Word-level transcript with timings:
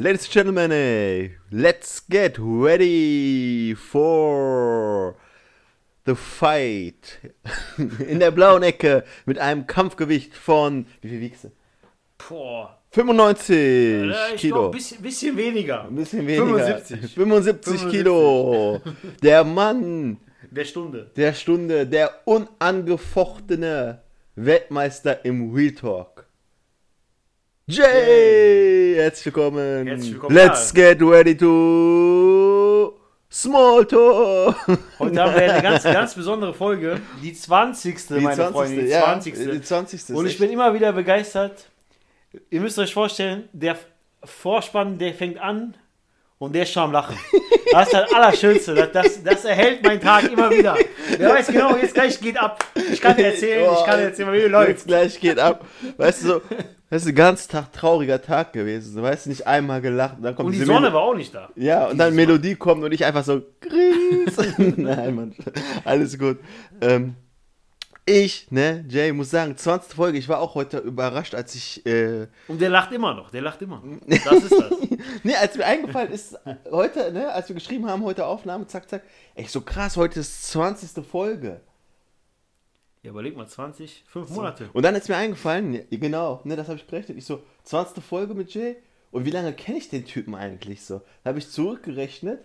Ladies 0.00 0.24
and 0.24 0.32
Gentlemen, 0.32 0.72
ey, 0.72 1.32
let's 1.50 2.00
get 2.08 2.38
ready 2.38 3.74
for 3.74 5.14
the 6.06 6.14
fight. 6.14 7.18
In 8.08 8.18
der 8.20 8.30
blauen 8.30 8.62
Ecke 8.62 9.04
mit 9.26 9.38
einem 9.38 9.66
Kampfgewicht 9.66 10.34
von, 10.34 10.86
wie 11.02 11.08
viel 11.10 11.20
wiegst 11.20 11.44
du? 11.44 11.50
Boah. 12.16 12.78
95 12.92 13.50
Äh, 13.56 14.34
ich 14.34 14.40
Kilo. 14.40 14.64
ein 14.66 14.70
bisschen, 14.70 15.02
bisschen 15.02 15.36
weniger. 15.36 15.84
Ein 15.84 15.94
bisschen 15.96 16.26
weniger. 16.26 16.78
75. 16.78 17.14
75 17.14 17.88
Kilo. 17.90 18.80
Der 19.22 19.44
Mann 19.44 20.16
Der 20.50 20.64
Stunde. 20.64 21.10
der 21.14 21.34
Stunde, 21.34 21.86
der 21.86 22.26
unangefochtene 22.26 24.00
Weltmeister 24.34 25.22
im 25.26 25.54
Real 25.54 25.72
Talk. 25.72 26.26
Jay! 27.70 28.96
Herzlich 28.96 29.26
willkommen. 29.26 29.86
Herzlich 29.86 30.14
willkommen. 30.14 30.34
Let's 30.34 30.74
get 30.74 31.00
ready 31.00 31.36
to 31.36 32.98
Small 33.30 33.86
Talk. 33.86 34.56
Heute 34.98 35.22
haben 35.22 35.34
wir 35.36 35.52
eine 35.52 35.62
ganz, 35.62 35.82
ganz 35.84 36.14
besondere 36.16 36.52
Folge. 36.52 37.00
Die 37.22 37.32
20. 37.32 38.08
Die 38.08 38.14
meine 38.14 38.34
20. 38.34 38.52
Freunde. 38.52 38.82
Die 38.82 38.88
ja, 38.88 39.04
20. 39.04 39.34
Die 39.34 39.62
20. 39.62 40.16
Und 40.16 40.26
ich 40.26 40.36
bin 40.38 40.50
immer 40.50 40.74
wieder 40.74 40.92
begeistert. 40.92 41.66
Ihr 42.50 42.60
müsst 42.60 42.76
euch 42.76 42.92
vorstellen, 42.92 43.48
der 43.52 43.78
Vorspann, 44.24 44.98
der 44.98 45.14
fängt 45.14 45.40
an 45.40 45.76
und 46.38 46.56
der 46.56 46.64
ist 46.64 46.72
schon 46.72 46.82
am 46.82 46.92
Lachen. 46.92 47.16
Das 47.70 47.84
ist 47.84 47.94
das 47.94 48.12
Allerschönste. 48.12 48.74
Das, 48.74 48.90
das, 48.90 49.22
das 49.22 49.44
erhält 49.44 49.84
meinen 49.84 50.00
Tag 50.00 50.24
immer 50.24 50.50
wieder. 50.50 50.76
Wer 51.16 51.28
weiß 51.30 51.46
genau, 51.46 51.76
jetzt 51.76 51.94
gleich 51.94 52.20
geht 52.20 52.36
ab. 52.36 52.64
Ich 52.92 53.00
kann 53.00 53.16
dir 53.16 53.26
erzählen, 53.26 53.70
ich 53.72 53.84
kann 53.84 54.00
dir 54.00 54.06
erzählen, 54.06 54.32
wie 54.32 54.38
Jetzt 54.38 54.50
läuft. 54.50 54.86
gleich 54.88 55.20
geht 55.20 55.38
ab. 55.38 55.64
Weißt 55.96 56.24
du, 56.24 56.26
so, 56.26 56.42
das 56.90 57.02
ist 57.02 57.08
ein 57.08 57.14
ganz 57.14 57.48
Tag 57.48 57.72
trauriger 57.72 58.20
Tag 58.20 58.52
gewesen. 58.52 58.92
So, 58.94 59.02
weißt 59.02 59.26
du, 59.26 59.30
nicht 59.30 59.46
einmal 59.46 59.80
gelacht. 59.80 60.16
Und, 60.18 60.24
dann 60.24 60.34
kommt 60.34 60.48
Und 60.48 60.52
die 60.52 60.64
Sonne 60.64 60.88
Melo- 60.88 60.92
war 60.94 61.02
auch 61.02 61.14
nicht 61.14 61.34
da. 61.34 61.48
Ja, 61.56 61.86
und 61.88 61.98
dann. 61.98 62.14
Melodie 62.14 62.56
kommt 62.56 62.82
und 62.84 62.92
ich 62.92 63.04
einfach 63.04 63.24
so, 63.24 63.42
Grins. 63.60 64.36
Nein, 64.76 65.14
Mann, 65.14 65.34
alles 65.84 66.18
gut. 66.18 66.38
Ähm, 66.80 67.14
ich, 68.06 68.50
ne, 68.50 68.84
Jay, 68.88 69.12
muss 69.12 69.30
sagen, 69.30 69.56
20. 69.56 69.94
Folge, 69.94 70.18
ich 70.18 70.28
war 70.28 70.40
auch 70.40 70.56
heute 70.56 70.78
überrascht, 70.78 71.34
als 71.34 71.54
ich, 71.54 71.86
äh, 71.86 72.26
Und 72.48 72.60
der 72.60 72.70
lacht 72.70 72.90
immer 72.90 73.14
noch, 73.14 73.30
der 73.30 73.42
lacht 73.42 73.62
immer. 73.62 73.82
Das 74.08 74.42
ist 74.42 74.50
das. 74.50 74.70
ne, 75.22 75.38
als 75.38 75.56
mir 75.56 75.64
eingefallen 75.64 76.10
ist, 76.10 76.36
heute, 76.72 77.12
ne, 77.12 77.30
als 77.32 77.48
wir 77.48 77.54
geschrieben 77.54 77.86
haben, 77.88 78.02
heute 78.02 78.26
Aufnahme, 78.26 78.66
zack, 78.66 78.88
zack, 78.88 79.02
echt 79.36 79.50
so 79.50 79.60
krass, 79.60 79.96
heute 79.96 80.18
ist 80.20 80.48
20. 80.50 81.04
Folge. 81.06 81.60
Ja, 83.02 83.10
überleg 83.10 83.36
mal, 83.36 83.46
20, 83.46 84.04
5 84.08 84.30
Monate. 84.30 84.68
Und 84.72 84.82
dann 84.82 84.94
ist 84.94 85.08
mir 85.08 85.16
eingefallen, 85.16 85.86
genau, 85.90 86.40
ne, 86.44 86.56
das 86.56 86.68
habe 86.68 86.78
ich 86.78 86.86
berechnet, 86.86 87.16
ich 87.16 87.24
so, 87.24 87.42
20. 87.64 88.04
Folge 88.04 88.34
mit 88.34 88.52
Jay, 88.52 88.76
und 89.10 89.24
wie 89.24 89.30
lange 89.30 89.52
kenne 89.54 89.78
ich 89.78 89.88
den 89.88 90.04
Typen 90.04 90.34
eigentlich 90.34 90.82
so? 90.84 91.00
Da 91.24 91.30
habe 91.30 91.38
ich 91.38 91.48
zurückgerechnet, 91.48 92.40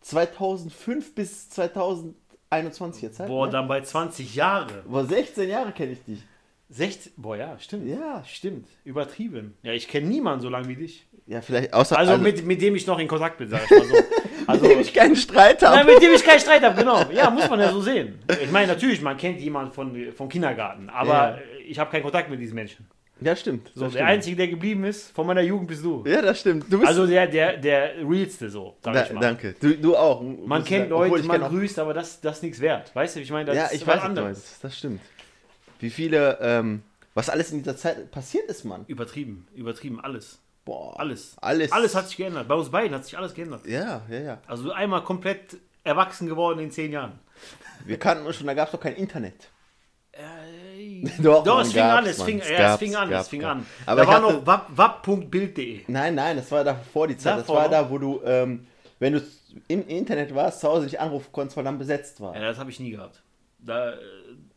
2005 0.00 1.14
bis 1.14 1.50
2021 1.50 3.02
jetzt 3.02 3.20
halt, 3.20 3.28
Boah, 3.28 3.46
ne? 3.46 3.52
dann 3.52 3.68
bei 3.68 3.80
20 3.80 4.34
Jahre. 4.34 4.82
Boah, 4.86 5.04
16 5.04 5.48
Jahre 5.48 5.72
kenne 5.72 5.92
ich 5.92 6.02
dich. 6.04 6.22
16, 6.70 7.12
boah, 7.16 7.36
ja, 7.36 7.58
stimmt. 7.58 7.88
Ja. 7.88 8.22
Stimmt, 8.24 8.68
übertrieben. 8.84 9.54
Ja, 9.62 9.72
ich 9.72 9.88
kenne 9.88 10.06
niemanden 10.06 10.40
so 10.40 10.48
lange 10.48 10.68
wie 10.68 10.76
dich. 10.76 11.06
Ja, 11.26 11.40
vielleicht 11.40 11.72
außer 11.72 11.96
Also, 11.96 12.18
mit, 12.18 12.44
mit 12.44 12.60
dem 12.60 12.74
ich 12.76 12.86
noch 12.86 12.98
in 12.98 13.08
Kontakt 13.08 13.38
bin, 13.38 13.48
sag 13.48 13.64
ich 13.64 13.70
mal 13.70 13.86
so. 13.86 13.94
Also, 14.50 14.66
dem 14.68 14.80
ich 14.80 14.92
keinen 14.92 15.16
Streit 15.16 15.62
habe. 15.62 15.84
mit 15.92 16.02
dem 16.02 16.12
ich 16.12 16.24
keinen 16.24 16.40
Streit 16.40 16.62
habe, 16.62 16.76
genau. 16.76 17.02
Ja, 17.12 17.30
muss 17.30 17.48
man 17.48 17.60
ja 17.60 17.70
so 17.72 17.80
sehen. 17.80 18.18
Ich 18.42 18.50
meine, 18.50 18.68
natürlich, 18.68 19.00
man 19.00 19.16
kennt 19.16 19.40
jemanden 19.40 19.72
von, 19.72 20.12
vom 20.16 20.28
Kindergarten, 20.28 20.88
aber 20.90 21.12
Ja. 21.12 21.38
ich 21.66 21.78
habe 21.78 21.90
keinen 21.90 22.02
Kontakt 22.02 22.30
mit 22.30 22.40
diesen 22.40 22.54
Menschen. 22.54 22.86
Ja, 23.22 23.36
stimmt. 23.36 23.70
So, 23.74 23.82
der 23.84 23.90
stimmt. 23.90 24.04
Einzige, 24.08 24.36
der 24.36 24.48
geblieben 24.48 24.82
ist, 24.84 25.10
von 25.14 25.26
meiner 25.26 25.42
Jugend 25.42 25.68
bist 25.68 25.84
du. 25.84 26.02
Ja, 26.06 26.22
das 26.22 26.40
stimmt. 26.40 26.64
Du 26.72 26.78
bist. 26.78 26.88
Also 26.88 27.06
der, 27.06 27.26
der, 27.26 27.58
der 27.58 27.90
realste 28.08 28.48
so, 28.48 28.76
sag 28.82 28.94
da, 28.94 29.04
ich 29.04 29.12
mal. 29.12 29.20
danke. 29.20 29.54
Du, 29.60 29.76
du 29.76 29.94
auch. 29.94 30.22
Man 30.22 30.64
kennt 30.64 30.88
sagen. 30.88 31.10
Leute, 31.10 31.26
man 31.26 31.42
grüßt, 31.42 31.78
aber 31.80 31.92
das, 31.92 32.18
das 32.22 32.36
ist 32.38 32.42
nichts 32.44 32.60
wert. 32.60 32.94
Weißt 32.94 33.16
du, 33.16 33.20
ich 33.20 33.30
meine, 33.30 33.44
das 33.44 33.56
Ja, 33.56 33.64
ist 33.66 33.74
ich 33.74 33.86
was 33.86 33.96
weiß, 34.02 34.10
was 34.16 34.24
meinst. 34.24 34.64
Das 34.64 34.78
stimmt. 34.78 35.00
Wie 35.80 35.90
viele, 35.90 36.38
ähm, 36.40 36.82
was 37.12 37.28
alles 37.28 37.52
in 37.52 37.58
dieser 37.58 37.76
Zeit 37.76 38.10
passiert 38.10 38.48
ist, 38.48 38.64
Mann. 38.64 38.84
Übertrieben, 38.86 39.46
übertrieben, 39.54 40.00
alles. 40.00 40.38
Boah. 40.70 41.00
Alles. 41.00 41.34
Alles. 41.40 41.72
Alles 41.72 41.94
hat 41.96 42.06
sich 42.06 42.16
geändert. 42.16 42.46
Bei 42.46 42.54
uns 42.54 42.70
beiden 42.70 42.94
hat 42.94 43.04
sich 43.04 43.18
alles 43.18 43.34
geändert. 43.34 43.66
Ja, 43.66 44.02
ja, 44.08 44.18
ja. 44.20 44.38
Also 44.46 44.70
einmal 44.70 45.02
komplett 45.02 45.56
erwachsen 45.82 46.28
geworden 46.28 46.60
in 46.60 46.70
zehn 46.70 46.92
Jahren. 46.92 47.18
Wir 47.84 47.98
kannten 47.98 48.24
uns 48.24 48.36
schon, 48.36 48.46
da 48.46 48.54
gab 48.54 48.68
es 48.68 48.72
doch 48.72 48.80
kein 48.80 48.94
Internet. 48.94 49.50
Äh, 50.12 51.08
Doch, 51.22 51.42
Doch, 51.42 51.56
Mann, 51.56 51.64
es 51.66 51.72
fing 51.72 51.82
an, 51.82 52.06
es 52.06 52.22
fing, 52.22 52.38
ja, 52.38 52.74
es 52.74 52.78
fing 52.78 52.94
an, 52.94 53.10
es 53.12 53.26
fing 53.28 53.44
an. 53.44 53.66
Aber 53.84 54.02
da 54.02 54.06
war 54.06 54.14
hatte- 54.22 54.32
noch 54.34 54.46
wap- 54.46 54.66
wap.bild.de. 54.76 55.80
Nein, 55.88 56.14
nein, 56.14 56.36
das 56.36 56.50
war 56.52 56.62
davor 56.62 57.08
die 57.08 57.16
Zeit. 57.16 57.38
Davor 57.40 57.56
das 57.56 57.72
war 57.72 57.80
noch? 57.82 57.88
da, 57.88 57.90
wo 57.90 57.98
du, 57.98 58.20
ähm, 58.24 58.66
wenn 59.00 59.14
du 59.14 59.22
im 59.66 59.88
Internet 59.88 60.32
warst, 60.34 60.60
zu 60.60 60.68
Hause 60.68 60.84
nicht 60.84 61.00
anrufen 61.00 61.30
konntest, 61.32 61.56
weil 61.56 61.64
dann 61.64 61.78
besetzt 61.78 62.20
war. 62.20 62.34
Ja, 62.36 62.42
das 62.42 62.58
habe 62.58 62.70
ich 62.70 62.78
nie 62.78 62.90
gehabt. 62.90 63.22
Da, 63.62 63.92
äh, 63.92 63.96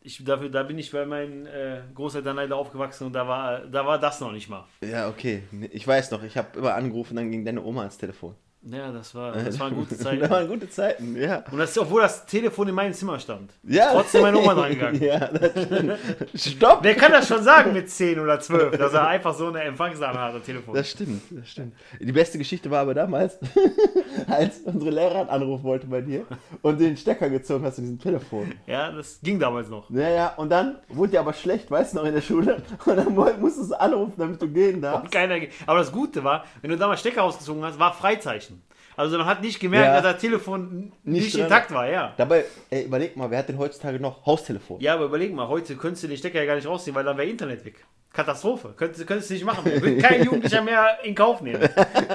ich, 0.02 0.24
dafür, 0.24 0.50
da 0.50 0.64
bin 0.64 0.78
ich 0.78 0.92
bei 0.92 1.06
meinen 1.06 1.46
äh, 1.46 1.82
Großeltern 1.94 2.36
leider 2.36 2.56
aufgewachsen 2.56 3.08
und 3.08 3.14
da 3.14 3.28
war, 3.28 3.60
da 3.66 3.86
war 3.86 4.00
das 4.00 4.20
noch 4.20 4.32
nicht 4.32 4.50
mal. 4.50 4.66
Ja, 4.84 5.10
okay. 5.10 5.44
Ich 5.72 5.88
weiß 5.88 6.12
noch, 6.12 6.24
ich 6.24 6.38
habe 6.38 6.60
immer 6.60 6.74
angerufen, 6.76 7.16
dann 7.16 7.32
ging 7.32 7.46
deine 7.46 7.64
Oma 7.64 7.82
ans 7.82 7.98
Telefon. 7.98 8.36
Ja, 8.66 8.92
das, 8.92 9.14
war, 9.14 9.32
das 9.34 9.60
waren 9.60 9.76
gute 9.76 9.90
das 9.90 10.00
Zeiten. 10.00 10.30
waren 10.30 10.48
gute 10.48 10.70
Zeiten, 10.70 11.16
ja. 11.20 11.44
Und 11.52 11.58
das, 11.58 11.78
obwohl 11.78 12.02
das 12.02 12.26
Telefon 12.26 12.70
in 12.70 12.76
meinem 12.76 12.94
Zimmer 12.94 13.20
stand. 13.20 13.52
ja. 13.64 13.92
Trotzdem 13.92 14.22
meine 14.22 14.38
Oma 14.38 14.54
dran 14.54 14.70
gegangen. 14.72 15.02
ja, 15.04 15.20
das 15.20 15.52
stimmt. 15.52 15.98
Stopp! 16.34 16.80
Wer 16.82 16.96
kann 16.96 17.12
das 17.12 17.28
schon 17.28 17.44
sagen 17.44 17.74
mit 17.74 17.90
10 17.90 18.20
oder 18.20 18.40
12, 18.40 18.78
dass 18.78 18.94
er 18.94 19.08
einfach 19.08 19.34
so 19.34 19.48
eine 19.48 19.64
Empfangsdame 19.64 20.18
hat 20.20 20.34
am 20.36 20.44
Telefon? 20.44 20.76
Das 20.76 20.90
stimmt, 20.90 21.24
das 21.32 21.50
stimmt. 21.50 21.74
Die 22.00 22.12
beste 22.12 22.38
Geschichte 22.38 22.72
war 22.72 22.80
aber 22.82 22.94
damals, 22.94 23.38
als 24.28 24.60
unsere 24.62 24.92
Lehrerin 24.92 25.28
anrufen 25.28 25.64
wollte 25.64 25.88
bei 25.88 26.02
dir 26.02 26.26
und 26.62 26.80
den 26.80 26.96
Stecker 26.96 27.30
gezogen 27.30 27.66
hast 27.66 27.80
in 27.80 27.84
diesem 27.84 28.00
Telefon. 28.00 28.54
ja, 28.66 28.92
das 28.92 29.20
ging 29.22 29.40
damals 29.40 29.68
noch. 29.70 29.90
Naja, 29.90 30.34
und 30.38 30.50
dann 30.50 30.78
wurde 30.88 31.12
dir 31.12 31.20
aber 31.20 31.34
schlecht, 31.34 31.70
weißt 31.70 31.94
du 31.94 31.98
noch, 31.98 32.06
in 32.06 32.14
der 32.14 32.22
Schule. 32.22 32.62
Und 32.86 32.96
dann 32.96 33.14
musstest 33.42 33.72
du 33.72 33.80
anrufen, 33.80 34.14
damit 34.18 34.42
du 34.42 34.48
gehen 34.48 34.82
darfst. 34.82 35.04
Und 35.04 35.12
keiner, 35.12 35.36
aber 35.66 35.80
das 35.80 35.92
Gute 35.92 36.24
war, 36.24 36.46
wenn 36.62 36.72
du 36.72 36.78
damals 36.78 37.02
Stecker 37.02 37.22
rausgezogen 37.22 37.64
hast, 37.64 37.78
war 37.78 37.94
Freizeichen. 37.94 38.53
Also 38.96 39.18
man 39.18 39.26
hat 39.26 39.42
nicht 39.42 39.60
gemerkt, 39.60 39.88
Ja. 39.88 39.94
dass 40.02 40.14
das 40.14 40.22
Telefon 40.22 40.92
Nicht 41.04 41.24
nicht, 41.26 41.36
intakt 41.38 41.72
war, 41.74 41.90
ja. 41.90 42.14
Dabei, 42.18 42.46
ey, 42.70 42.84
überleg 42.84 43.16
mal, 43.18 43.30
wer 43.32 43.40
hat 43.40 43.50
denn 43.50 43.58
heutzutage 43.58 44.00
noch 44.00 44.26
Haustelefon? 44.26 44.80
Ja, 44.82 44.94
aber 44.94 45.06
überleg 45.06 45.34
mal, 45.34 45.48
heute 45.48 45.76
könntest 45.76 46.04
du 46.04 46.08
den 46.08 46.18
Stecker 46.18 46.40
ja 46.40 46.46
gar 46.46 46.56
nicht 46.56 46.68
rausziehen, 46.68 46.96
weil 46.96 47.04
dann 47.04 47.18
wäre 47.18 47.28
Internet 47.28 47.66
weg. 47.66 47.86
Katastrophe. 48.12 48.74
Könntest, 48.78 49.08
könntest 49.08 49.30
du 49.32 49.34
nicht 49.34 49.46
machen. 49.46 49.66
Wird 49.66 50.00
kein 50.04 50.24
Jugendlicher 50.24 50.62
mehr 50.62 51.00
in 51.04 51.16
Kauf 51.16 51.42
nehmen. 51.42 51.68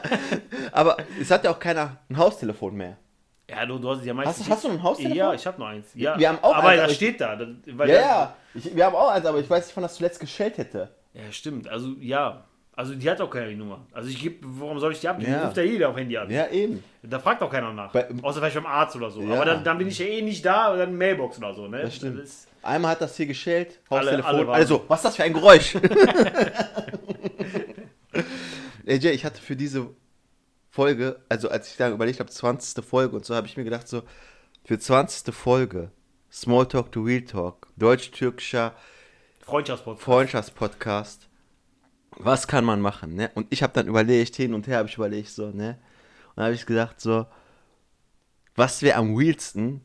Aber 0.73 0.97
es 1.21 1.31
hat 1.31 1.45
ja 1.45 1.51
auch 1.51 1.59
keiner 1.59 1.97
ein 2.09 2.17
Haustelefon 2.17 2.77
mehr. 2.77 2.97
Ja, 3.51 3.65
du, 3.67 3.79
du 3.79 3.91
hast 3.91 4.05
ja 4.05 4.13
meistens. 4.15 4.45
Hast, 4.45 4.51
hast 4.51 4.65
du 4.65 4.69
ein 4.69 4.83
Haustelefon? 4.83 5.17
Ja, 5.17 5.33
ich 5.35 5.47
habe 5.47 5.59
noch 5.59 5.67
eins. 5.69 5.89
Ja, 5.95 6.19
Wir 6.19 6.29
haben 6.29 6.39
auch 6.43 6.55
aber 6.55 6.69
eins, 6.69 6.83
das 6.83 6.95
steht 6.95 7.21
da. 7.21 7.37
Ja, 7.79 7.85
ja. 7.87 8.37
Ich, 8.55 8.77
wir 8.77 8.85
haben 8.85 8.95
auch 8.95 9.11
eins, 9.11 9.25
aber 9.27 9.39
ich 9.41 9.49
weiß 9.49 9.67
nicht, 9.67 9.77
wann 9.77 9.83
das 9.83 9.95
zuletzt 9.95 10.21
geschellt 10.21 10.59
hätte. 10.59 10.91
Ja, 11.15 11.23
stimmt. 11.33 11.67
Also, 11.69 11.95
ja. 12.01 12.45
Also, 12.79 12.95
die 12.95 13.11
hat 13.11 13.21
auch 13.21 13.29
keine 13.29 13.57
Nummer. 13.57 13.85
Also, 13.93 14.09
ich 14.09 14.21
gebe, 14.23 14.37
warum 14.43 14.79
soll 14.79 14.93
ich 14.93 15.01
die 15.01 15.09
abgeben? 15.09 15.33
Ja. 15.33 15.39
Die 15.41 15.45
ruft 15.47 15.57
ja 15.57 15.63
jeder 15.65 15.89
auf 15.89 15.97
Handy 15.97 16.17
an. 16.17 16.31
Ja, 16.31 16.47
eben. 16.47 16.85
Da 17.03 17.19
fragt 17.19 17.43
auch 17.43 17.51
keiner 17.51 17.73
nach. 17.73 17.91
Bei- 17.91 18.07
Außer 18.23 18.39
vielleicht 18.39 18.55
beim 18.55 18.67
Arzt 18.67 18.95
oder 18.95 19.11
so. 19.11 19.21
Ja. 19.21 19.35
Aber 19.35 19.45
dann, 19.45 19.65
dann 19.65 19.79
bin 19.79 19.89
ich 19.89 19.99
ja 19.99 20.07
eh 20.07 20.23
nicht 20.23 20.47
da 20.47 20.69
oder 20.73 20.87
dann 20.87 20.97
Mailbox 20.97 21.39
oder 21.39 21.55
so, 21.55 21.67
ne? 21.67 21.83
Das 21.83 21.97
stimmt. 21.97 22.21
ist- 22.21 22.47
Einmal 22.63 22.93
hat 22.93 23.01
das 23.01 23.17
hier 23.17 23.27
geschellt, 23.27 23.81
Alle- 23.91 24.01
Haustelefon. 24.03 24.35
alle 24.35 24.53
also, 24.53 24.85
was 24.87 25.01
ist 25.01 25.05
das 25.07 25.17
für 25.17 25.25
ein 25.25 25.33
Geräusch? 25.33 25.75
Ey, 28.87 28.99
Jay, 28.99 29.11
ich 29.13 29.25
hatte 29.25 29.41
für 29.43 29.57
diese 29.57 29.89
Folge, 30.71 31.21
also 31.29 31.49
als 31.51 31.71
ich 31.73 31.77
da 31.77 31.91
überlegt 31.91 32.21
habe, 32.21 32.31
20. 32.31 32.85
Folge 32.85 33.17
und 33.17 33.25
so, 33.25 33.35
habe 33.35 33.47
ich 33.49 33.57
mir 33.57 33.65
gedacht, 33.65 33.89
so, 33.89 34.03
für 34.65 34.79
20. 34.79 35.35
Folge, 35.35 35.91
Smalltalk 36.33 36.93
to 36.93 37.01
Real 37.03 37.23
Talk, 37.23 37.67
deutsch-türkischer 37.77 38.75
Freundschaftspodcast. 39.41 40.05
Freundschaftspodcast, 40.05 41.28
was 42.19 42.47
kann 42.47 42.65
man 42.65 42.81
machen, 42.81 43.15
ne? 43.15 43.31
Und 43.35 43.47
ich 43.51 43.63
habe 43.63 43.73
dann 43.73 43.87
überlegt, 43.87 44.37
hin 44.37 44.55
und 44.55 44.67
her 44.67 44.79
habe 44.79 44.89
ich 44.89 44.97
überlegt, 44.97 45.29
so, 45.29 45.51
ne? 45.51 45.79
Und 46.29 46.37
dann 46.37 46.47
habe 46.47 46.55
ich 46.55 46.67
gedacht, 46.67 47.01
so, 47.01 47.27
was 48.57 48.83
wäre 48.83 48.99
am 48.99 49.15
realsten? 49.17 49.81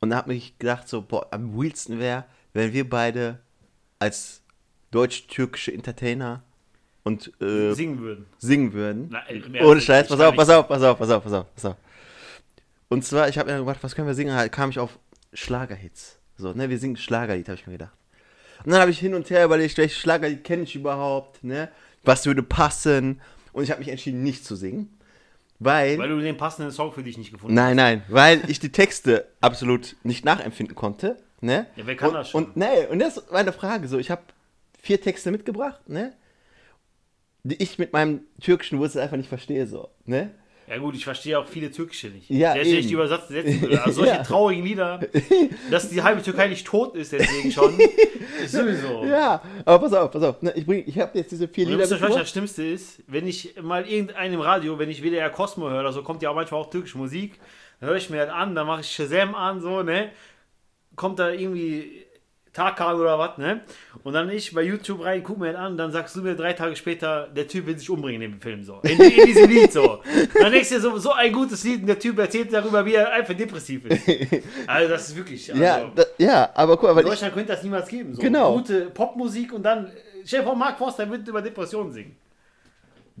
Und 0.00 0.10
da 0.10 0.16
habe 0.16 0.34
ich 0.34 0.58
gedacht, 0.58 0.88
so, 0.88 1.02
boah, 1.02 1.26
am 1.32 1.58
realsten 1.58 1.98
wäre, 1.98 2.24
wenn 2.52 2.72
wir 2.72 2.88
beide 2.88 3.40
als 3.98 4.42
deutsch-türkische 4.92 5.72
Entertainer 5.72 6.42
und 7.02 7.32
äh, 7.40 7.72
Singen 7.72 8.00
würden. 8.00 8.26
singen 8.38 8.72
würden. 8.72 9.08
Na, 9.10 9.28
äh, 9.28 9.64
Ohne 9.64 9.80
Scheiß, 9.80 10.08
pass 10.08 10.20
auf, 10.20 10.34
pass 10.34 10.48
auf, 10.48 10.68
pass 10.68 10.82
auf, 10.82 10.98
pass 10.98 11.10
auf, 11.10 11.22
pass 11.24 11.32
auf, 11.32 11.54
pass 11.54 11.64
auf. 11.64 11.76
Und 12.88 13.04
zwar, 13.04 13.28
ich 13.28 13.38
habe 13.38 13.52
mir 13.52 13.58
gedacht, 13.58 13.82
was 13.82 13.94
können 13.94 14.06
wir 14.06 14.14
singen? 14.14 14.34
Halt 14.34 14.52
kam 14.52 14.70
ich 14.70 14.78
auf 14.78 14.98
Schlagerhits. 15.32 16.20
So, 16.36 16.52
ne, 16.52 16.68
wir 16.68 16.78
singen 16.78 16.96
Schlagerlied, 16.96 17.48
habe 17.48 17.58
ich 17.58 17.66
mir 17.66 17.74
gedacht. 17.74 17.96
Und 18.66 18.72
dann 18.72 18.80
habe 18.80 18.90
ich 18.90 18.98
hin 18.98 19.14
und 19.14 19.30
her 19.30 19.44
überlegt, 19.44 19.78
welches 19.78 19.96
Schlagerlied 19.96 20.42
kenne 20.42 20.64
ich 20.64 20.74
überhaupt, 20.74 21.44
ne? 21.44 21.70
Was 22.02 22.26
würde 22.26 22.42
passen? 22.42 23.20
Und 23.52 23.62
ich 23.62 23.70
habe 23.70 23.78
mich 23.78 23.88
entschieden, 23.88 24.24
nicht 24.24 24.44
zu 24.44 24.56
singen. 24.56 24.98
Weil, 25.60 25.96
Weil 25.98 26.08
du 26.08 26.20
den 26.20 26.36
passenden 26.36 26.72
Song 26.72 26.92
für 26.92 27.02
dich 27.02 27.16
nicht 27.16 27.32
gefunden 27.32 27.54
nein, 27.54 27.76
nein, 27.76 28.02
weil 28.08 28.42
ich 28.50 28.60
die 28.60 28.70
Texte 28.70 29.26
absolut 29.40 29.96
nicht 30.02 30.24
nachempfinden 30.24 30.74
konnte, 30.74 31.16
ne? 31.40 31.66
Ja, 31.76 31.86
wer 31.86 31.96
kann 31.96 32.08
und, 32.08 32.14
das 32.14 32.28
schon? 32.28 32.44
Und, 32.44 32.56
nee, 32.56 32.86
und 32.90 32.98
das 32.98 33.16
ist 33.16 33.32
meine 33.32 33.52
Frage, 33.52 33.88
so, 33.88 33.98
ich 33.98 34.10
habe 34.10 34.22
vier 34.82 35.00
Texte 35.00 35.30
mitgebracht, 35.30 35.88
ne? 35.88 36.12
die 37.44 37.62
ich 37.62 37.78
mit 37.78 37.92
meinem 37.92 38.22
türkischen 38.40 38.78
Wurzel 38.80 39.00
einfach 39.00 39.16
nicht 39.16 39.28
verstehe, 39.28 39.66
so, 39.66 39.90
ne? 40.04 40.32
Ja 40.68 40.78
gut, 40.78 40.96
ich 40.96 41.04
verstehe 41.04 41.38
auch 41.38 41.46
viele 41.46 41.70
türkische 41.70 42.08
nicht. 42.08 42.28
Ja, 42.28 42.52
Selbst 42.54 42.70
wenn 42.72 42.78
ich 42.80 42.86
die 42.88 42.94
übersetzen 42.94 43.28
setzen 43.34 43.60
würde. 43.62 43.82
Also 43.82 44.00
solche 44.02 44.14
Ja. 44.16 44.22
traurigen 44.24 44.64
Lieder, 44.64 45.00
dass 45.70 45.88
die 45.90 46.02
halbe 46.02 46.22
Türkei 46.22 46.48
nicht 46.48 46.66
tot 46.66 46.96
ist, 46.96 47.12
deswegen 47.12 47.52
schon. 47.52 47.78
Ist 48.42 48.52
sowieso. 48.52 49.04
Ja, 49.04 49.40
aber 49.64 49.78
pass 49.78 49.92
auf, 49.92 50.10
pass 50.10 50.22
auf. 50.24 50.36
Ich 50.56 50.66
bring, 50.66 50.82
ich 50.86 50.98
habe 50.98 51.16
jetzt 51.18 51.30
diese 51.30 51.46
vier 51.46 51.66
Und 51.66 51.72
Lieder 51.72 51.88
mitgebracht. 51.88 52.20
das 52.20 52.30
Schlimmste 52.30 52.64
ist, 52.64 53.02
wenn 53.06 53.26
ich 53.28 53.54
mal 53.62 53.86
irgendeinen 53.88 54.34
im 54.34 54.40
Radio, 54.40 54.78
wenn 54.78 54.90
ich 54.90 55.02
WDR 55.02 55.30
Cosmo 55.30 55.68
höre 55.70 55.80
oder 55.80 55.92
so, 55.92 56.02
kommt 56.02 56.22
ja 56.22 56.30
auch 56.30 56.34
manchmal 56.34 56.60
auch 56.60 56.70
türkische 56.70 56.98
Musik, 56.98 57.38
dann 57.80 57.90
höre 57.90 57.96
ich 57.96 58.10
mir 58.10 58.24
das 58.26 58.34
an, 58.34 58.54
dann 58.54 58.66
mache 58.66 58.80
ich 58.80 58.90
Shazam 58.90 59.34
an, 59.34 59.60
so, 59.60 59.82
ne? 59.82 60.10
Kommt 60.96 61.18
da 61.18 61.30
irgendwie 61.30 62.05
Tarkan 62.56 62.98
oder 62.98 63.18
was, 63.18 63.36
ne? 63.36 63.60
Und 64.02 64.14
dann 64.14 64.30
ich 64.30 64.54
bei 64.54 64.62
YouTube 64.62 65.04
rein, 65.04 65.22
guck 65.22 65.38
mir 65.38 65.52
das 65.52 65.60
an, 65.60 65.76
dann 65.76 65.92
sagst 65.92 66.16
du 66.16 66.22
mir 66.22 66.34
drei 66.34 66.54
Tage 66.54 66.74
später, 66.74 67.28
der 67.28 67.46
Typ 67.46 67.66
will 67.66 67.78
sich 67.78 67.90
umbringen 67.90 68.22
in 68.22 68.32
dem 68.32 68.40
Film, 68.40 68.64
so. 68.64 68.80
In, 68.82 68.98
in 68.98 69.26
diesem 69.26 69.50
Lied, 69.50 69.70
so. 69.72 70.00
Dann 70.40 70.52
denkst 70.52 70.70
du 70.70 70.76
dir 70.76 70.80
so, 70.80 70.96
so 70.96 71.12
ein 71.12 71.32
gutes 71.32 71.62
Lied 71.64 71.82
und 71.82 71.86
der 71.86 71.98
Typ 71.98 72.18
erzählt 72.18 72.50
darüber, 72.52 72.84
wie 72.86 72.94
er 72.94 73.12
einfach 73.12 73.34
depressiv 73.34 73.84
ist. 73.84 74.06
Also, 74.66 74.88
das 74.88 75.08
ist 75.08 75.16
wirklich, 75.16 75.52
also, 75.52 75.62
Ja, 75.62 75.90
da, 75.94 76.04
ja, 76.16 76.50
aber 76.54 76.76
guck 76.76 76.84
mal, 76.84 76.90
in 76.90 76.96
weil 76.96 77.04
ich, 77.04 77.10
Deutschland 77.10 77.34
könnte 77.34 77.52
das 77.52 77.62
niemals 77.62 77.88
geben, 77.88 78.14
so. 78.14 78.22
Genau. 78.22 78.54
Gute 78.54 78.86
Popmusik 78.86 79.52
und 79.52 79.62
dann, 79.62 79.92
stell 80.24 80.40
dir 80.40 80.46
vor, 80.46 80.56
Mark 80.56 80.78
Forster 80.78 81.08
wird 81.10 81.28
über 81.28 81.42
Depressionen 81.42 81.92
singen. 81.92 82.16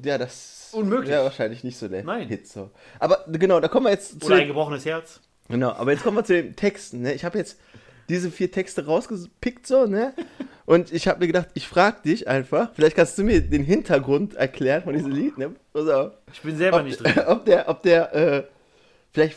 ja, 0.02 0.16
das 0.16 0.70
Unmöglich. 0.72 1.10
Ja, 1.10 1.22
wahrscheinlich 1.24 1.62
nicht 1.62 1.78
so 1.78 1.88
der 1.88 2.04
Nein. 2.04 2.28
Hit 2.28 2.48
so. 2.48 2.70
Aber 2.98 3.24
genau, 3.28 3.60
da 3.60 3.68
kommen 3.68 3.86
wir 3.86 3.90
jetzt 3.92 4.20
zu 4.20 4.26
Oder 4.26 4.36
ein 4.36 4.40
den, 4.40 4.48
gebrochenes 4.48 4.84
Herz. 4.84 5.20
genau, 5.48 5.70
aber 5.72 5.92
jetzt 5.92 6.02
kommen 6.02 6.16
wir 6.16 6.24
zu 6.24 6.34
den 6.34 6.56
Texten, 6.56 7.02
ne? 7.02 7.12
Ich 7.14 7.24
habe 7.24 7.38
jetzt 7.38 7.58
diese 8.08 8.30
vier 8.30 8.50
Texte 8.50 8.86
rausgepickt 8.86 9.66
so, 9.66 9.86
ne? 9.86 10.14
Und 10.64 10.92
ich 10.92 11.06
habe 11.06 11.20
mir 11.20 11.28
gedacht, 11.28 11.48
ich 11.54 11.68
frage 11.68 12.02
dich 12.04 12.26
einfach, 12.28 12.70
vielleicht 12.74 12.96
kannst 12.96 13.16
du 13.18 13.24
mir 13.24 13.40
den 13.40 13.62
Hintergrund 13.62 14.34
erklären 14.34 14.82
von 14.82 14.94
diesem 14.94 15.12
Lied, 15.12 15.38
ne? 15.38 15.54
Auf. 15.74 16.12
Ich 16.32 16.40
bin 16.42 16.56
selber 16.56 16.78
ob, 16.78 16.84
nicht 16.84 16.98
drin. 16.98 17.14
ob 17.26 17.44
der, 17.44 17.68
ob 17.68 17.82
der, 17.82 18.14
äh, 18.14 18.44
vielleicht 19.12 19.36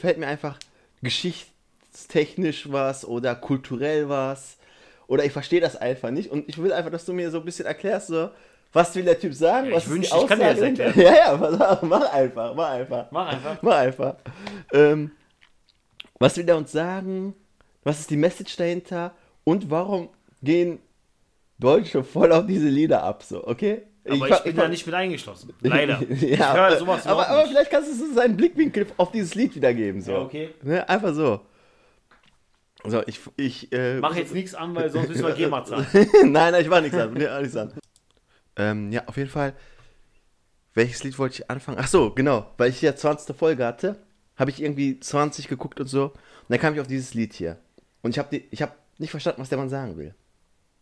fällt 0.00 0.18
mir 0.18 0.26
einfach 0.26 0.58
geschichtstechnisch 1.02 2.70
was 2.72 3.04
oder 3.04 3.34
kulturell 3.34 4.08
was. 4.08 4.56
Oder 5.06 5.24
ich 5.24 5.32
verstehe 5.32 5.60
das 5.60 5.76
einfach 5.76 6.10
nicht. 6.10 6.30
Und 6.30 6.48
ich 6.48 6.56
will 6.62 6.72
einfach, 6.72 6.90
dass 6.90 7.04
du 7.04 7.12
mir 7.12 7.30
so 7.30 7.40
ein 7.40 7.44
bisschen 7.44 7.66
erklärst, 7.66 8.06
so, 8.06 8.30
was 8.72 8.94
will 8.94 9.04
der 9.04 9.18
Typ 9.18 9.34
sagen? 9.34 9.68
Ja, 9.68 9.76
was 9.76 9.84
ich 9.84 9.88
ist 9.88 9.94
wünschte, 9.94 10.16
die 10.16 10.22
ich 10.22 10.28
kann 10.28 10.38
dir 10.38 10.44
das 10.46 10.60
erklären. 10.60 10.92
Ja, 10.96 11.14
ja, 11.14 11.78
mach 11.82 12.12
einfach, 12.12 12.54
mach 12.54 12.70
einfach. 12.70 13.10
Mach 13.10 13.26
einfach. 13.26 13.62
Mach 13.62 13.76
einfach. 13.76 14.14
Ähm, 14.72 15.10
was 16.18 16.36
will 16.36 16.48
er 16.48 16.56
uns 16.56 16.70
sagen? 16.70 17.34
Was 17.82 18.00
ist 18.00 18.10
die 18.10 18.16
Message 18.16 18.56
dahinter? 18.56 19.14
Und 19.44 19.70
warum 19.70 20.08
gehen 20.42 20.78
Deutsche 21.58 22.02
voll 22.04 22.32
auf 22.32 22.46
diese 22.46 22.68
Lieder 22.68 23.02
ab, 23.02 23.22
so, 23.22 23.46
okay? 23.46 23.82
Aber 24.06 24.14
ich, 24.28 24.34
fa- 24.34 24.40
bin 24.40 24.56
fa- 24.56 24.62
da 24.62 24.68
nicht 24.68 24.86
mit 24.86 24.94
eingeschlossen. 24.94 25.52
Leider. 25.60 26.00
ich 26.08 26.22
ja, 26.22 26.54
höre 26.54 26.78
sowas 26.78 27.06
aber, 27.06 27.28
aber 27.28 27.46
vielleicht 27.46 27.70
kannst 27.70 27.90
du 27.90 27.94
so 27.94 28.12
seinen 28.14 28.36
Blickwinkel 28.36 28.86
auf 28.96 29.10
dieses 29.12 29.34
Lied 29.34 29.54
wiedergeben. 29.54 30.00
So. 30.00 30.12
Ja, 30.12 30.20
okay. 30.22 30.50
Ne? 30.62 30.88
Einfach 30.88 31.14
so. 31.14 31.40
So, 32.84 33.02
ich. 33.06 33.20
ich 33.36 33.72
äh, 33.72 33.98
Mach 34.00 34.16
jetzt 34.16 34.32
nichts 34.32 34.54
an, 34.54 34.74
weil 34.74 34.90
sonst 34.90 35.08
müssen 35.08 35.26
wir 35.26 35.34
GEMA 35.34 35.64
zahlen. 35.64 35.86
nein, 35.92 36.52
nein, 36.52 36.62
ich 36.62 36.70
war 36.70 36.80
nichts 36.80 36.96
an. 36.96 37.12
Nee, 37.12 37.28
auch 37.28 37.40
nichts 37.40 37.56
an. 37.56 37.72
Ähm, 38.56 38.90
ja, 38.90 39.02
auf 39.06 39.16
jeden 39.18 39.28
Fall. 39.30 39.52
Welches 40.72 41.02
Lied 41.04 41.18
wollte 41.18 41.42
ich 41.42 41.50
anfangen? 41.50 41.76
Ach 41.80 41.88
so, 41.88 42.10
genau. 42.10 42.46
Weil 42.56 42.70
ich 42.70 42.80
ja 42.80 42.96
20. 42.96 43.36
Folge 43.36 43.66
hatte, 43.66 43.96
habe 44.36 44.50
ich 44.50 44.62
irgendwie 44.62 44.98
20 44.98 45.48
geguckt 45.48 45.78
und 45.80 45.88
so. 45.88 46.04
Und 46.04 46.14
dann 46.48 46.58
kam 46.58 46.72
ich 46.74 46.80
auf 46.80 46.86
dieses 46.86 47.12
Lied 47.12 47.34
hier. 47.34 47.58
Und 48.02 48.10
ich 48.12 48.18
habe 48.18 48.36
ich 48.50 48.62
hab 48.62 48.76
nicht 48.98 49.10
verstanden, 49.10 49.40
was 49.40 49.48
der 49.48 49.58
Mann 49.58 49.68
sagen 49.68 49.96
will. 49.96 50.14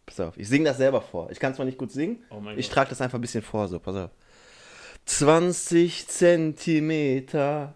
Pass 0.06 0.20
auf, 0.20 0.36
ich 0.38 0.48
singe 0.48 0.64
das 0.66 0.78
selber 0.78 1.00
vor. 1.02 1.30
Ich 1.30 1.38
kann 1.38 1.54
zwar 1.54 1.66
nicht 1.66 1.78
gut 1.78 1.90
singen, 1.92 2.22
Oh 2.30 2.40
ich 2.56 2.68
trage 2.70 2.90
das 2.90 3.00
einfach 3.00 3.18
ein 3.18 3.20
bisschen 3.22 3.42
vor, 3.42 3.68
so, 3.68 3.78
pass 3.78 3.94
auf. 3.96 4.10
20 5.06 6.06
Zentimeter 6.08 7.74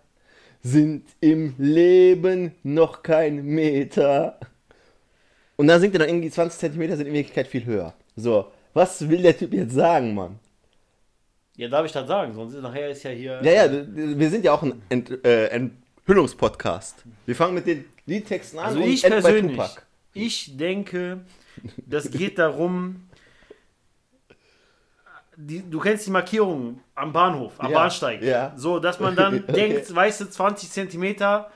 sind 0.62 1.06
im 1.20 1.54
Leben 1.58 2.54
noch 2.62 3.02
kein 3.02 3.44
Meter. 3.44 4.38
Und 5.56 5.66
dann 5.68 5.80
singt 5.80 5.94
er 5.94 6.00
dann 6.00 6.08
irgendwie 6.08 6.30
20 6.30 6.58
Zentimeter 6.58 6.96
sind 6.96 7.06
in 7.06 7.12
Wirklichkeit 7.14 7.46
viel 7.48 7.64
höher. 7.64 7.94
So, 8.16 8.50
was 8.72 9.08
will 9.08 9.22
der 9.22 9.36
Typ 9.36 9.52
jetzt 9.52 9.74
sagen, 9.74 10.14
Mann? 10.14 10.38
Ja, 11.56 11.68
darf 11.68 11.84
ich 11.84 11.92
das 11.92 12.06
sagen? 12.08 12.32
Sonst 12.34 12.54
ist 12.54 12.62
nachher 12.62 12.88
ist 12.90 13.02
ja 13.02 13.10
hier. 13.10 13.40
Ja, 13.42 13.52
ja, 13.52 13.68
d- 13.68 13.86
wir 14.18 14.30
sind 14.30 14.44
ja 14.44 14.52
auch 14.52 14.62
ein 14.62 14.80
Ent, 14.88 15.24
äh, 15.24 15.48
Enthüllungspodcast. 15.48 17.04
Wir 17.26 17.36
fangen 17.36 17.54
mit 17.54 17.66
den 17.66 17.84
Liedtexten 18.06 18.58
an 18.58 18.66
Also 18.66 18.80
und 18.80 18.88
ich 18.88 19.02
persönlich, 19.02 19.60
ich 20.14 20.56
denke, 20.56 21.20
das 21.86 22.10
geht 22.10 22.38
darum, 22.38 23.08
die, 25.36 25.68
du 25.68 25.78
kennst 25.80 26.06
die 26.06 26.10
Markierung 26.10 26.80
am 26.94 27.12
Bahnhof, 27.12 27.54
am 27.58 27.70
Ja, 27.70 27.78
Bahnsteig. 27.78 28.22
ja. 28.22 28.52
So, 28.56 28.78
dass 28.78 29.00
man 29.00 29.16
dann 29.16 29.46
denkt, 29.54 29.94
weißt 29.94 30.20
du, 30.20 30.30
20 30.30 30.70
Zentimeter 30.70 31.50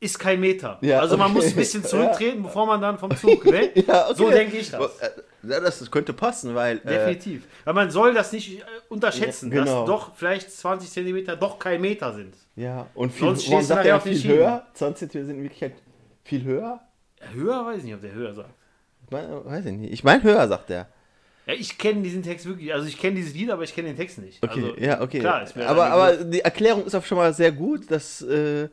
ist 0.00 0.18
kein 0.18 0.40
Meter. 0.40 0.78
Ja, 0.80 1.00
also 1.00 1.16
man 1.16 1.26
okay. 1.26 1.34
muss 1.34 1.46
ein 1.46 1.56
bisschen 1.56 1.84
zurücktreten, 1.84 2.42
bevor 2.42 2.66
man 2.66 2.80
dann 2.80 2.98
vom 2.98 3.14
Zug, 3.16 3.44
ne? 3.46 3.70
Ja, 3.86 4.06
okay. 4.06 4.14
So 4.16 4.30
denke 4.30 4.56
ich 4.56 4.70
das. 4.70 4.98
Äh, 5.00 5.10
Ja, 5.42 5.60
das, 5.60 5.90
könnte 5.90 6.12
passen, 6.12 6.54
weil. 6.54 6.78
Äh, 6.78 6.88
Definitiv. 6.88 7.46
Weil 7.64 7.74
man 7.74 7.90
soll 7.90 8.14
das 8.14 8.32
nicht 8.32 8.60
äh, 8.60 8.62
unterschätzen, 8.88 9.50
Ja, 9.52 9.60
genau. 9.64 9.80
dass 9.80 9.86
doch 9.86 10.14
vielleicht 10.16 10.50
20 10.52 10.90
Zentimeter 10.90 11.36
doch 11.36 11.58
kein 11.58 11.80
Meter 11.80 12.12
sind. 12.12 12.34
ja, 12.56 12.86
und 12.94 13.12
viel, 13.12 13.26
Sonst 13.28 13.50
warum 13.50 13.62
sagt 13.64 13.86
er 13.86 14.00
viel 14.00 14.16
Schienen. 14.16 14.36
höher? 14.36 14.66
20 14.74 14.98
Zentimeter 14.98 15.26
sind 15.26 15.36
in 15.36 15.42
Wirklichkeit 15.42 15.72
viel 16.24 16.44
höher? 16.44 16.80
Höher 17.32 17.66
weiß 17.66 17.78
ich 17.78 17.84
nicht, 17.84 17.94
ob 17.94 18.00
der 18.00 18.12
höher 18.12 18.34
sagt. 18.34 18.50
Ich 19.04 19.10
mein, 19.10 19.44
weiß 19.44 19.64
ich 19.66 19.72
nicht. 19.72 19.92
Ich 19.92 20.04
meine 20.04 20.22
höher, 20.22 20.46
sagt 20.48 20.70
er. 20.70 20.88
Ja, 21.46 21.54
ich 21.54 21.78
kenne 21.78 22.02
diesen 22.02 22.22
Text 22.22 22.46
wirklich. 22.46 22.72
Also 22.74 22.86
ich 22.86 22.98
kenne 22.98 23.16
dieses 23.16 23.34
Lied, 23.34 23.50
aber 23.50 23.62
ich 23.62 23.74
kenne 23.74 23.88
den 23.88 23.96
Text 23.96 24.18
nicht. 24.18 24.42
Okay, 24.42 24.64
also, 24.64 24.76
ja, 24.76 25.00
okay. 25.00 25.20
Klar, 25.20 25.46
aber, 25.66 25.86
aber 25.86 26.16
die 26.16 26.40
Erklärung 26.40 26.84
ist 26.84 26.94
auch 26.94 27.04
schon 27.04 27.16
mal 27.16 27.32
sehr 27.32 27.50
gut. 27.52 27.90
Das, 27.90 28.20
äh, 28.22 28.68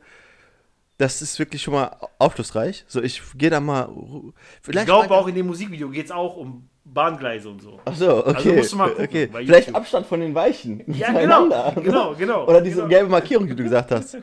das 0.98 1.22
ist 1.22 1.38
wirklich 1.40 1.62
schon 1.62 1.74
mal 1.74 1.96
aufschlussreich. 2.20 2.86
So, 2.88 3.02
ich 3.02 3.22
gehe 3.36 3.50
da 3.50 3.60
mal. 3.60 3.84
ru- 3.86 4.30
ich 4.30 4.34
Vielleicht 4.62 4.86
glaube 4.86 5.12
auch 5.14 5.28
in 5.28 5.36
dem 5.36 5.48
Musikvideo 5.48 5.90
geht 5.90 6.06
es 6.06 6.12
auch 6.12 6.38
um 6.38 6.70
Bahngleise 6.86 7.50
und 7.50 7.62
so. 7.62 7.80
Ach 7.84 7.96
so, 7.96 8.26
okay. 8.26 8.36
Also 8.36 8.54
musst 8.54 8.72
du 8.74 8.76
mal 8.78 8.90
gucken 8.90 9.06
okay. 9.06 9.30
Vielleicht. 9.32 9.76
Abstand 9.76 10.06
von 10.06 10.20
den 10.20 10.36
Weichen. 10.36 10.84
Ja, 10.88 11.12
genau, 11.12 11.50
genau, 11.76 12.16
genau. 12.16 12.46
Oder 12.48 12.62
diese 12.62 12.78
genau. 12.78 12.88
gelbe 12.88 13.10
Markierung, 13.10 13.48
die 13.48 13.56
du 13.56 13.64
gesagt 13.64 13.92
hast. 13.92 14.18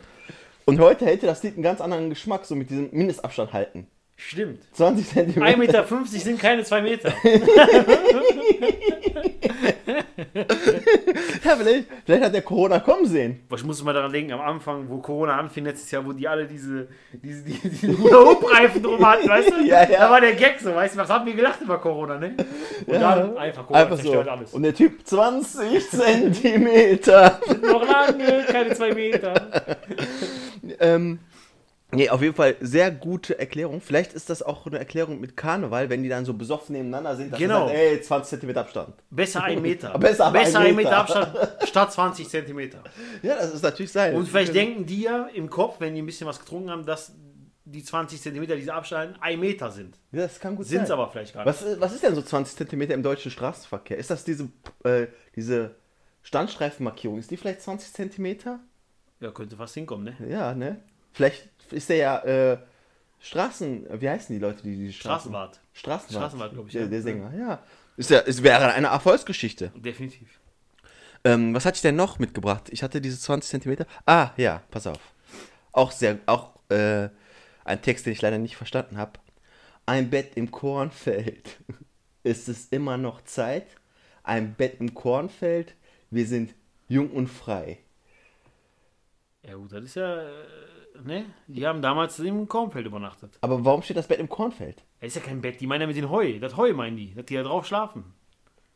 Und 0.65 0.79
heute 0.79 1.07
hätte 1.07 1.27
das 1.27 1.43
Lied 1.43 1.55
einen 1.55 1.65
ganz 1.65 1.81
anderen 1.81 2.09
Geschmack, 2.09 2.45
so 2.45 2.55
mit 2.55 2.71
diesem 2.71 2.89
Mindestabstand 2.93 3.53
halten. 3.53 3.89
Stimmt. 4.29 4.61
20 4.73 5.09
Zentimeter. 5.09 5.47
1,50 5.47 5.57
Meter 5.59 6.07
sind 6.07 6.41
keine 6.41 6.65
2 6.65 6.83
Meter. 6.83 7.13
Ja, 11.45 11.57
vielleicht, 11.57 11.87
vielleicht 12.05 12.25
hat 12.25 12.35
der 12.35 12.43
Corona 12.43 12.79
kommen 12.81 13.07
sehen. 13.07 13.41
Ich 13.55 13.65
muss 13.65 13.83
mal 13.83 13.93
daran 13.93 14.13
denken, 14.13 14.33
am 14.33 14.41
Anfang, 14.41 14.89
wo 14.89 14.99
Corona 14.99 15.37
anfing 15.39 15.65
letztes 15.65 15.91
Jahr, 15.91 16.05
wo 16.07 16.13
die 16.13 16.27
alle 16.29 16.47
diese, 16.47 16.89
diese, 17.13 17.43
diese, 17.43 17.69
diese 17.69 17.99
Hula-Hoop-Reifen 17.99 18.83
drum 18.83 19.05
hatten, 19.07 19.29
weißt 19.29 19.51
du? 19.51 19.65
Ja, 19.67 19.83
ja. 19.89 20.01
Da 20.01 20.11
war 20.11 20.21
der 20.21 20.35
Gag 20.35 20.61
so, 20.61 20.75
weißt 20.75 20.95
du, 20.95 21.01
was 21.01 21.09
haben 21.09 21.27
wir 21.27 21.35
gelacht 21.35 21.61
über 21.61 21.79
Corona, 21.79 22.19
ne? 22.19 22.35
Und 22.87 22.95
dann 23.01 23.37
einfach 23.37 23.67
Corona 23.67 23.83
Einfach 23.85 23.97
so. 23.97 24.03
zerstört 24.03 24.29
alles. 24.29 24.53
Und 24.55 24.63
der 24.63 24.75
Typ 24.75 25.07
20 25.07 25.91
Zentimeter. 25.91 27.41
noch 27.63 27.87
lange, 27.87 28.45
keine 28.49 28.75
2 28.75 28.95
Meter. 28.95 29.35
ähm, 30.81 31.19
nee, 31.93 32.09
auf 32.11 32.21
jeden 32.23 32.35
Fall 32.35 32.57
sehr 32.61 32.91
gute 32.91 33.39
Erklärung. 33.39 33.81
Vielleicht 33.81 34.13
ist 34.15 34.31
das 34.31 34.43
auch 34.43 34.67
eine 34.67 34.79
Erklärung 34.79 35.21
mit 35.21 35.37
Karneval, 35.37 35.89
wenn 35.91 36.03
die 36.03 36.09
dann 36.09 36.25
so 36.25 36.35
besoffen 36.35 36.75
nebeneinander 36.75 37.17
sind. 37.17 37.33
dass 37.33 37.39
sie 37.39 37.45
Genau. 37.45 37.67
sagen, 37.69 37.79
ey, 37.79 38.01
20 38.01 38.31
Zentimeter 38.31 38.61
Abstand. 38.61 38.95
Besser 39.11 39.43
ein 39.45 39.63
Meter. 39.63 39.99
Besser 39.99 40.27
ein 40.29 40.37
ein 40.37 40.53
Meter 40.75 40.75
Meter. 40.75 40.97
Abstand 40.99 41.37
statt 41.69 41.93
20 41.93 42.29
Zentimeter. 42.29 42.83
Ja, 43.23 43.37
das 43.37 43.55
ist 43.55 43.63
natürlich 43.63 43.93
sein. 43.93 44.15
Und 44.15 44.29
vielleicht 44.29 44.55
denken 44.55 44.87
die 44.87 45.03
ja 45.03 45.27
im 45.35 45.49
Kopf, 45.51 45.77
wenn 45.81 45.95
die 45.95 46.03
ein 46.03 46.07
bisschen 46.07 46.27
was 46.27 46.39
getrunken 46.41 46.71
haben, 46.71 46.85
dass 46.87 47.13
die 47.65 47.85
20 47.85 48.21
Zentimeter, 48.21 48.57
diese 48.57 48.75
Abstand, 48.75 49.17
ein 49.21 49.39
Meter 49.39 49.71
sind. 49.71 49.97
ja, 50.11 50.23
das 50.23 50.41
kann 50.41 50.57
gut 50.57 50.67
Sind 50.67 50.83
es 50.83 50.89
sein. 50.89 50.99
aber 50.99 51.11
vielleicht 51.11 51.33
gar 51.33 51.45
nicht. 51.45 51.55
Was, 51.55 51.63
ist- 51.63 51.81
was 51.81 51.93
ist 51.93 52.03
denn 52.03 52.15
so 52.15 52.21
20 52.23 52.57
Zentimeter 52.57 52.93
im 52.95 53.03
deutschen 53.05 53.31
Straßenverkehr? 53.31 53.97
Ist 53.99 54.11
das 54.11 54.25
diese, 54.25 54.49
äh, 54.85 55.07
diese 55.37 55.77
Standstreifenmarkierung? 56.23 57.19
Ist 57.19 57.31
die 57.31 57.37
vielleicht 57.37 57.63
20 57.63 57.93
Zentimeter? 57.93 58.59
Ja, 59.21 59.31
könnte 59.31 59.57
fast 59.57 59.75
hinkommen, 59.75 60.05
ne? 60.19 60.29
Ja, 60.29 60.55
ne? 60.55 60.81
Vielleicht 61.13 61.52
ist 61.73 61.89
der 61.89 61.97
ja 61.97 62.19
äh, 62.25 62.59
Straßen. 63.21 63.87
Wie 64.01 64.09
heißen 64.09 64.35
die 64.35 64.41
Leute, 64.41 64.63
die 64.63 64.77
die 64.77 64.93
Straßen. 64.93 65.31
Straßenwart. 65.31 65.61
Straßenwart. 65.73 66.23
Straßenwart, 66.23 66.53
glaub 66.53 66.67
ich, 66.67 66.73
Der, 66.73 66.83
ja. 66.83 66.89
der 66.89 67.03
Sänger, 67.03 67.33
ja. 67.37 67.63
Ist 67.97 68.11
ja, 68.11 68.21
es 68.21 68.43
wäre 68.43 68.73
eine 68.73 68.89
Erfolgsgeschichte. 68.89 69.71
Definitiv. 69.77 70.41
Ähm, 71.25 71.55
was 71.55 71.65
hatte 71.65 71.77
ich 71.77 71.83
denn 71.83 71.97
noch 71.97 72.19
mitgebracht? 72.19 72.69
Ich 72.71 72.83
hatte 72.83 73.01
diese 73.01 73.19
20 73.19 73.51
Zentimeter. 73.51 73.87
Ah, 74.07 74.31
ja, 74.37 74.63
pass 74.71 74.87
auf. 74.87 75.01
Auch 75.73 75.93
sehr, 75.93 76.19
auch 76.27 76.51
äh, 76.69 77.09
ein 77.65 77.81
Text, 77.83 78.07
den 78.07 78.13
ich 78.13 78.23
leider 78.23 78.39
nicht 78.39 78.57
verstanden 78.57 78.97
habe. 78.97 79.13
Ein 79.87 80.11
Bett 80.11 80.33
im 80.37 80.51
Kornfeld. 80.51 81.59
Ist 82.25 82.49
es 82.49 82.67
immer 82.67 82.97
noch 82.97 83.23
Zeit? 83.23 83.67
Ein 84.23 84.55
Bett 84.55 84.77
im 84.81 84.95
Kornfeld. 84.95 85.75
Wir 86.11 86.27
sind 86.27 86.55
jung 86.89 87.11
und 87.11 87.29
frei. 87.29 87.79
Ja 89.45 89.55
gut, 89.55 89.73
das 89.73 89.83
ist 89.83 89.97
ja, 89.97 90.23
äh, 90.23 90.45
ne? 91.05 91.27
Die 91.47 91.67
haben 91.67 91.83
damals 91.83 92.19
im 92.19 92.49
Kornfeld 92.49 92.87
übernachtet. 92.87 93.39
Aber 93.41 93.65
warum 93.65 93.83
steht 93.83 93.97
das 93.97 94.09
Bett 94.09 94.19
im 94.19 94.29
Kornfeld? 94.29 94.83
Das 95.01 95.09
ist 95.09 95.17
ja 95.17 95.23
kein 95.23 95.41
Bett, 95.41 95.61
die 95.61 95.67
meinen 95.67 95.83
ja 95.83 95.87
mit 95.87 95.97
dem 95.97 96.11
Heu. 96.11 96.39
Das 96.39 96.57
Heu 96.57 96.73
meinen 96.75 96.97
die, 96.97 97.15
dass 97.15 97.27
die 97.27 97.35
da 97.37 97.43
drauf 97.43 97.67
schlafen. 97.67 98.05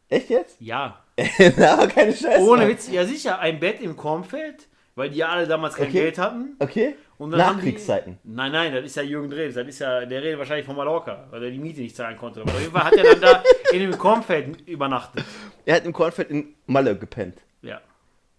Echt 0.09 0.31
jetzt? 0.31 0.61
Ja. 0.61 1.03
Na, 1.57 1.75
aber 1.75 1.89
keine 1.89 2.13
Scheiße. 2.13 2.41
Ohne. 2.43 2.69
Witz, 2.69 2.89
ja 2.91 3.05
sicher, 3.05 3.39
ein 3.41 3.59
Bett 3.59 3.81
im 3.81 3.97
Kornfeld, 3.97 4.69
weil 4.95 5.11
die 5.11 5.19
ja 5.19 5.29
alle 5.29 5.47
damals 5.47 5.75
kein 5.75 5.89
Okay. 5.89 6.01
Geld 6.01 6.19
hatten. 6.19 6.57
Okay. 6.59 6.95
Und 7.19 7.31
dann 7.31 7.41
Nachkriegszeiten. 7.57 8.19
Die, 8.23 8.31
nein, 8.31 8.53
nein, 8.53 8.75
das 8.75 8.85
ist 8.85 8.97
ja 8.97 9.03
Jürgen 9.03 9.31
Drews. 9.31 9.55
Das 9.55 9.67
ist 9.67 9.79
ja, 9.79 10.05
der 10.05 10.23
redet 10.23 10.39
wahrscheinlich 10.39 10.67
von 10.67 10.77
Mallorca, 10.77 11.27
weil 11.31 11.45
er 11.45 11.51
die 11.51 11.59
Miete 11.59 11.81
nicht 11.81 11.97
zahlen 11.97 12.17
konnte. 12.19 12.43
Aber 12.43 12.53
auf 12.53 12.61
jeden 12.61 12.73
Fall 12.73 12.85
hat 12.85 12.93
er 12.93 13.05
dann 13.05 13.21
da 13.21 13.43
in 13.73 13.79
dem 13.81 13.97
Kornfeld 13.99 14.69
übernachtet. 14.69 15.25
Er 15.65 15.77
hat 15.77 15.87
im 15.87 15.93
Kornfeld 15.95 16.31
in 16.31 16.55
Malle 16.67 16.97
gepennt. 16.97 17.39
Ja. 17.63 17.81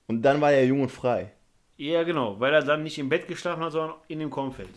Und 0.06 0.22
dann 0.22 0.40
war 0.40 0.52
er 0.52 0.64
jung 0.66 0.82
und 0.82 0.92
frei. 0.92 1.32
Ja, 1.78 2.04
genau, 2.04 2.40
weil 2.40 2.54
er 2.54 2.64
dann 2.64 2.84
nicht 2.84 2.98
im 2.98 3.08
Bett 3.10 3.28
geschlafen 3.28 3.64
hat, 3.64 3.72
sondern 3.72 3.96
in 4.08 4.20
dem 4.20 4.30
Kornfeld. 4.30 4.70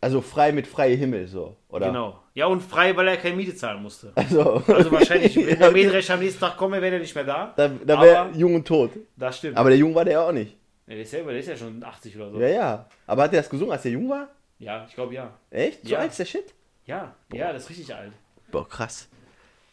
Also 0.00 0.20
frei 0.20 0.52
mit 0.52 0.66
freiem 0.66 0.98
Himmel, 0.98 1.26
so. 1.26 1.56
Oder? 1.68 1.86
Genau. 1.88 2.20
Ja, 2.34 2.46
und 2.46 2.60
frei, 2.62 2.96
weil 2.96 3.08
er 3.08 3.16
keine 3.16 3.36
Miete 3.36 3.54
zahlen 3.54 3.82
musste. 3.82 4.12
Also, 4.14 4.62
Also 4.66 4.92
wahrscheinlich, 4.92 5.34
wenn 5.36 5.58
der 5.58 5.70
Mähdrescher 5.72 6.14
am 6.14 6.20
nächsten 6.20 6.40
Tag 6.40 6.56
komme, 6.56 6.80
wäre 6.80 6.94
er 6.96 7.00
nicht 7.00 7.14
mehr 7.14 7.24
da. 7.24 7.52
da, 7.56 7.68
da 7.68 8.00
wäre 8.00 8.30
jung 8.34 8.54
und 8.56 8.66
tot. 8.66 8.90
Das 9.16 9.38
stimmt. 9.38 9.56
Aber 9.56 9.70
der 9.70 9.78
Jung 9.78 9.94
war 9.94 10.04
der 10.04 10.14
ja 10.14 10.28
auch 10.28 10.32
nicht. 10.32 10.56
Ja, 10.86 10.94
der, 10.94 11.02
ist 11.02 11.10
selber, 11.10 11.30
der 11.32 11.40
ist 11.40 11.48
ja 11.48 11.56
schon 11.56 11.82
80 11.82 12.16
oder 12.16 12.30
so. 12.30 12.40
Ja, 12.40 12.48
ja. 12.48 12.88
Aber 13.06 13.22
hat 13.24 13.32
er 13.32 13.40
das 13.40 13.50
gesungen, 13.50 13.72
als 13.72 13.84
er 13.84 13.90
jung 13.92 14.08
war? 14.08 14.28
Ja, 14.60 14.84
ich 14.88 14.94
glaube 14.94 15.14
ja. 15.14 15.32
Echt? 15.50 15.84
So 15.84 15.92
Ja. 15.92 15.98
alt 15.98 16.10
ist 16.10 16.18
der 16.20 16.24
Shit? 16.24 16.54
Ja, 16.86 17.14
ja, 17.32 17.52
das 17.52 17.64
ist 17.64 17.70
richtig 17.70 17.94
alt. 17.94 18.12
Boah, 18.50 18.68
krass. 18.68 19.08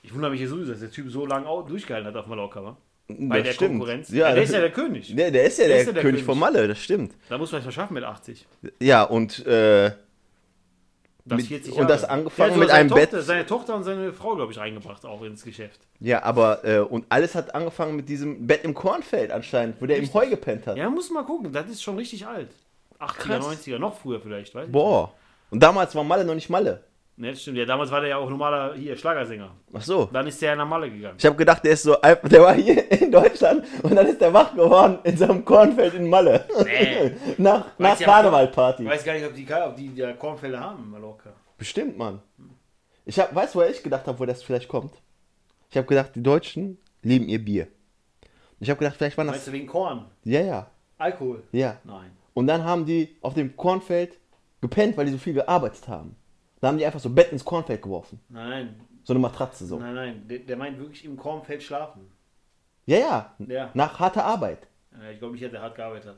Ich 0.04 0.14
wundere 0.14 0.32
mich 0.32 0.42
ja 0.42 0.48
sowieso, 0.48 0.72
dass 0.72 0.80
der 0.82 0.92
Typ 0.92 1.10
so 1.10 1.26
lange 1.26 1.46
durchgehalten 1.68 2.08
hat 2.08 2.16
auf 2.16 2.28
Mallorca, 2.28 2.76
wa? 3.08 3.14
Das 3.18 3.30
Bei 3.30 3.42
der 3.42 3.52
stimmt. 3.54 3.72
Konkurrenz. 3.72 4.10
Ja, 4.10 4.34
der 4.34 4.44
ist 4.44 4.54
ja 4.54 4.60
der 4.62 4.72
König. 4.72 5.16
der, 5.16 5.32
der 5.32 5.44
ist 5.46 5.60
ja 5.60 5.68
der, 5.68 5.80
ist 5.80 5.88
ja 5.88 5.92
der 5.94 6.02
König, 6.02 6.16
König. 6.22 6.26
von 6.26 6.40
Malle, 6.40 6.68
das 6.68 6.80
stimmt. 6.80 7.14
Da 7.30 7.38
muss 7.38 7.52
man 7.52 7.60
es 7.60 7.64
verschaffen 7.66 7.94
mit 7.94 8.04
80. 8.04 8.46
Ja, 8.80 9.04
und, 9.04 9.46
äh, 9.46 9.92
Das 11.28 11.38
Mit- 11.38 11.48
40 11.48 11.74
und 11.74 11.90
das 11.90 12.02
Der 12.02 12.12
angefangen 12.12 12.60
mit 12.60 12.68
seine 12.70 12.80
einem 12.82 12.90
Tochter, 12.90 13.08
Bett. 13.18 13.26
Seine 13.26 13.46
Tochter 13.48 13.76
und 13.76 13.84
seine 13.84 14.14
Frau, 14.14 14.36
glaube 14.36 14.52
ich, 14.52 14.60
reingebracht 14.60 15.04
auch 15.06 15.24
ins 15.24 15.44
Geschäft. 15.44 15.80
ja, 16.00 16.22
aber, 16.22 16.64
äh, 16.64 16.80
und 16.80 17.06
alles 17.10 17.34
hat 17.34 17.56
angefangen 17.56 17.96
mit 17.96 18.08
diesem 18.10 18.46
Bett 18.46 18.64
im 18.64 18.76
Kornfeld 18.76 19.32
anscheinend, 19.32 19.82
wo 19.82 19.88
der 19.88 19.98
im 19.98 20.14
Heu 20.14 20.28
gepennt 20.28 20.68
hat. 20.68 20.78
Ja, 20.78 20.88
muss 20.90 21.10
mal 21.10 21.24
gucken, 21.26 21.52
das 21.52 21.68
ist 21.70 21.82
schon 21.82 21.98
richtig 21.98 22.28
alt. 22.28 22.50
80er, 23.00 23.40
Krass. 23.40 23.46
90er, 23.46 23.80
noch 23.80 23.98
früher 24.00 24.20
vielleicht, 24.22 24.54
weißt 24.54 24.68
du? 24.68 24.72
Boah. 24.72 25.14
Und 25.50 25.62
damals 25.64 25.96
war 25.96 26.04
Malle 26.04 26.26
noch 26.26 26.36
nicht 26.36 26.50
Malle. 26.52 26.84
Ne, 27.18 27.32
das 27.32 27.42
stimmt. 27.42 27.58
Ja, 27.58 27.66
damals 27.66 27.92
war 27.92 28.02
der 28.02 28.10
ja 28.10 28.18
auch 28.18 28.30
normaler 28.30 28.74
hier 28.76 28.98
Schlagersänger. 28.98 29.50
Ach 29.74 29.82
so. 29.82 30.10
Dann 30.12 30.28
ist 30.28 30.42
der 30.42 30.56
nach 30.58 30.68
Malle 30.68 30.92
gegangen. 30.92 31.16
Ich 31.18 31.26
habe 31.26 31.36
gedacht, 31.38 31.64
der 31.64 31.72
ist 31.72 31.84
so, 31.84 32.00
einfach- 32.02 32.28
der 32.28 32.42
war 32.42 32.54
hier 32.54 32.92
in 32.92 33.10
Deutschland 33.10 33.64
und 33.84 33.96
dann 33.96 34.06
ist 34.08 34.20
der 34.20 34.34
wach 34.34 34.54
geworden 34.54 35.00
in 35.04 35.16
so 35.16 35.24
einem 35.24 35.46
Kornfeld 35.46 35.94
in 35.94 36.10
Malle. 36.10 36.46
Nee. 36.66 37.12
nach 37.38 37.68
nach 37.78 37.92
Weiß 37.92 38.00
ja- 38.00 38.06
Karnevalparty. 38.06 38.84
Ich 38.84 38.90
weiß 38.90 39.04
gar 39.06 39.14
nicht, 39.14 39.26
ob 39.26 39.34
die, 39.34 39.48
ob 39.54 39.76
die 39.78 39.94
ja 39.96 40.12
Kornfelder 40.14 40.60
haben 40.60 40.84
in 40.84 40.90
Mallorca. 40.92 41.30
Bestimmt, 41.58 41.98
Mann. 41.98 42.22
Ich 43.06 43.18
hab, 43.18 43.34
weißt 43.34 43.56
du, 43.56 43.60
woher 43.60 43.70
ich 43.70 43.82
gedacht 43.82 44.08
habe, 44.08 44.20
wo 44.20 44.26
das 44.26 44.44
vielleicht 44.44 44.68
kommt? 44.68 44.92
Ich 45.70 45.78
habe 45.78 45.88
gedacht, 45.88 46.12
die 46.16 46.24
Deutschen 46.24 46.78
lieben 47.02 47.30
ihr 47.30 47.40
Bier. 47.44 47.68
Ich 48.60 48.70
habe 48.70 48.80
gedacht, 48.80 48.98
vielleicht 48.98 49.18
waren 49.18 49.28
das. 49.28 49.38
Weißt 49.38 49.48
du, 49.48 49.52
wegen 49.54 49.68
Korn? 49.68 50.06
Ja, 50.26 50.42
ja, 50.42 50.68
Alkohol? 50.98 51.44
ja. 51.54 51.78
Nein. 51.86 52.12
Und 52.34 52.48
dann 52.48 52.66
haben 52.66 52.86
die 52.86 53.16
auf 53.22 53.34
dem 53.36 53.56
Kornfeld 53.56 54.18
gepennt, 54.60 54.98
weil 54.98 55.06
die 55.06 55.14
so 55.14 55.18
viel 55.18 55.34
gearbeitet 55.34 55.88
haben. 55.88 56.18
Da 56.66 56.70
haben 56.70 56.80
die 56.80 56.86
einfach 56.88 57.00
so 57.00 57.12
Bett 57.12 57.32
ins 57.32 57.46
Kornfeld 57.46 57.84
geworfen. 57.84 58.20
Nein, 58.28 58.80
So 59.04 59.14
eine 59.14 59.20
Matratze 59.20 59.68
so. 59.68 59.78
nein, 59.78 59.94
nein. 59.94 60.28
Der, 60.28 60.40
der 60.40 60.58
meint 60.58 60.80
wirklich 60.80 61.06
im 61.06 61.16
Kornfeld 61.16 61.62
schlafen. 61.62 62.10
Ja, 62.88 62.98
ja. 62.98 63.36
Ja. 63.38 63.70
Nach 63.76 64.00
harter 64.00 64.26
Arbeit. 64.26 64.66
Ja, 65.00 65.12
Ich 65.12 65.20
glaube 65.20 65.34
nicht, 65.34 65.44
dass 65.44 65.52
der 65.52 65.62
hart 65.62 65.76
gearbeitet 65.76 66.16
hat. 66.16 66.18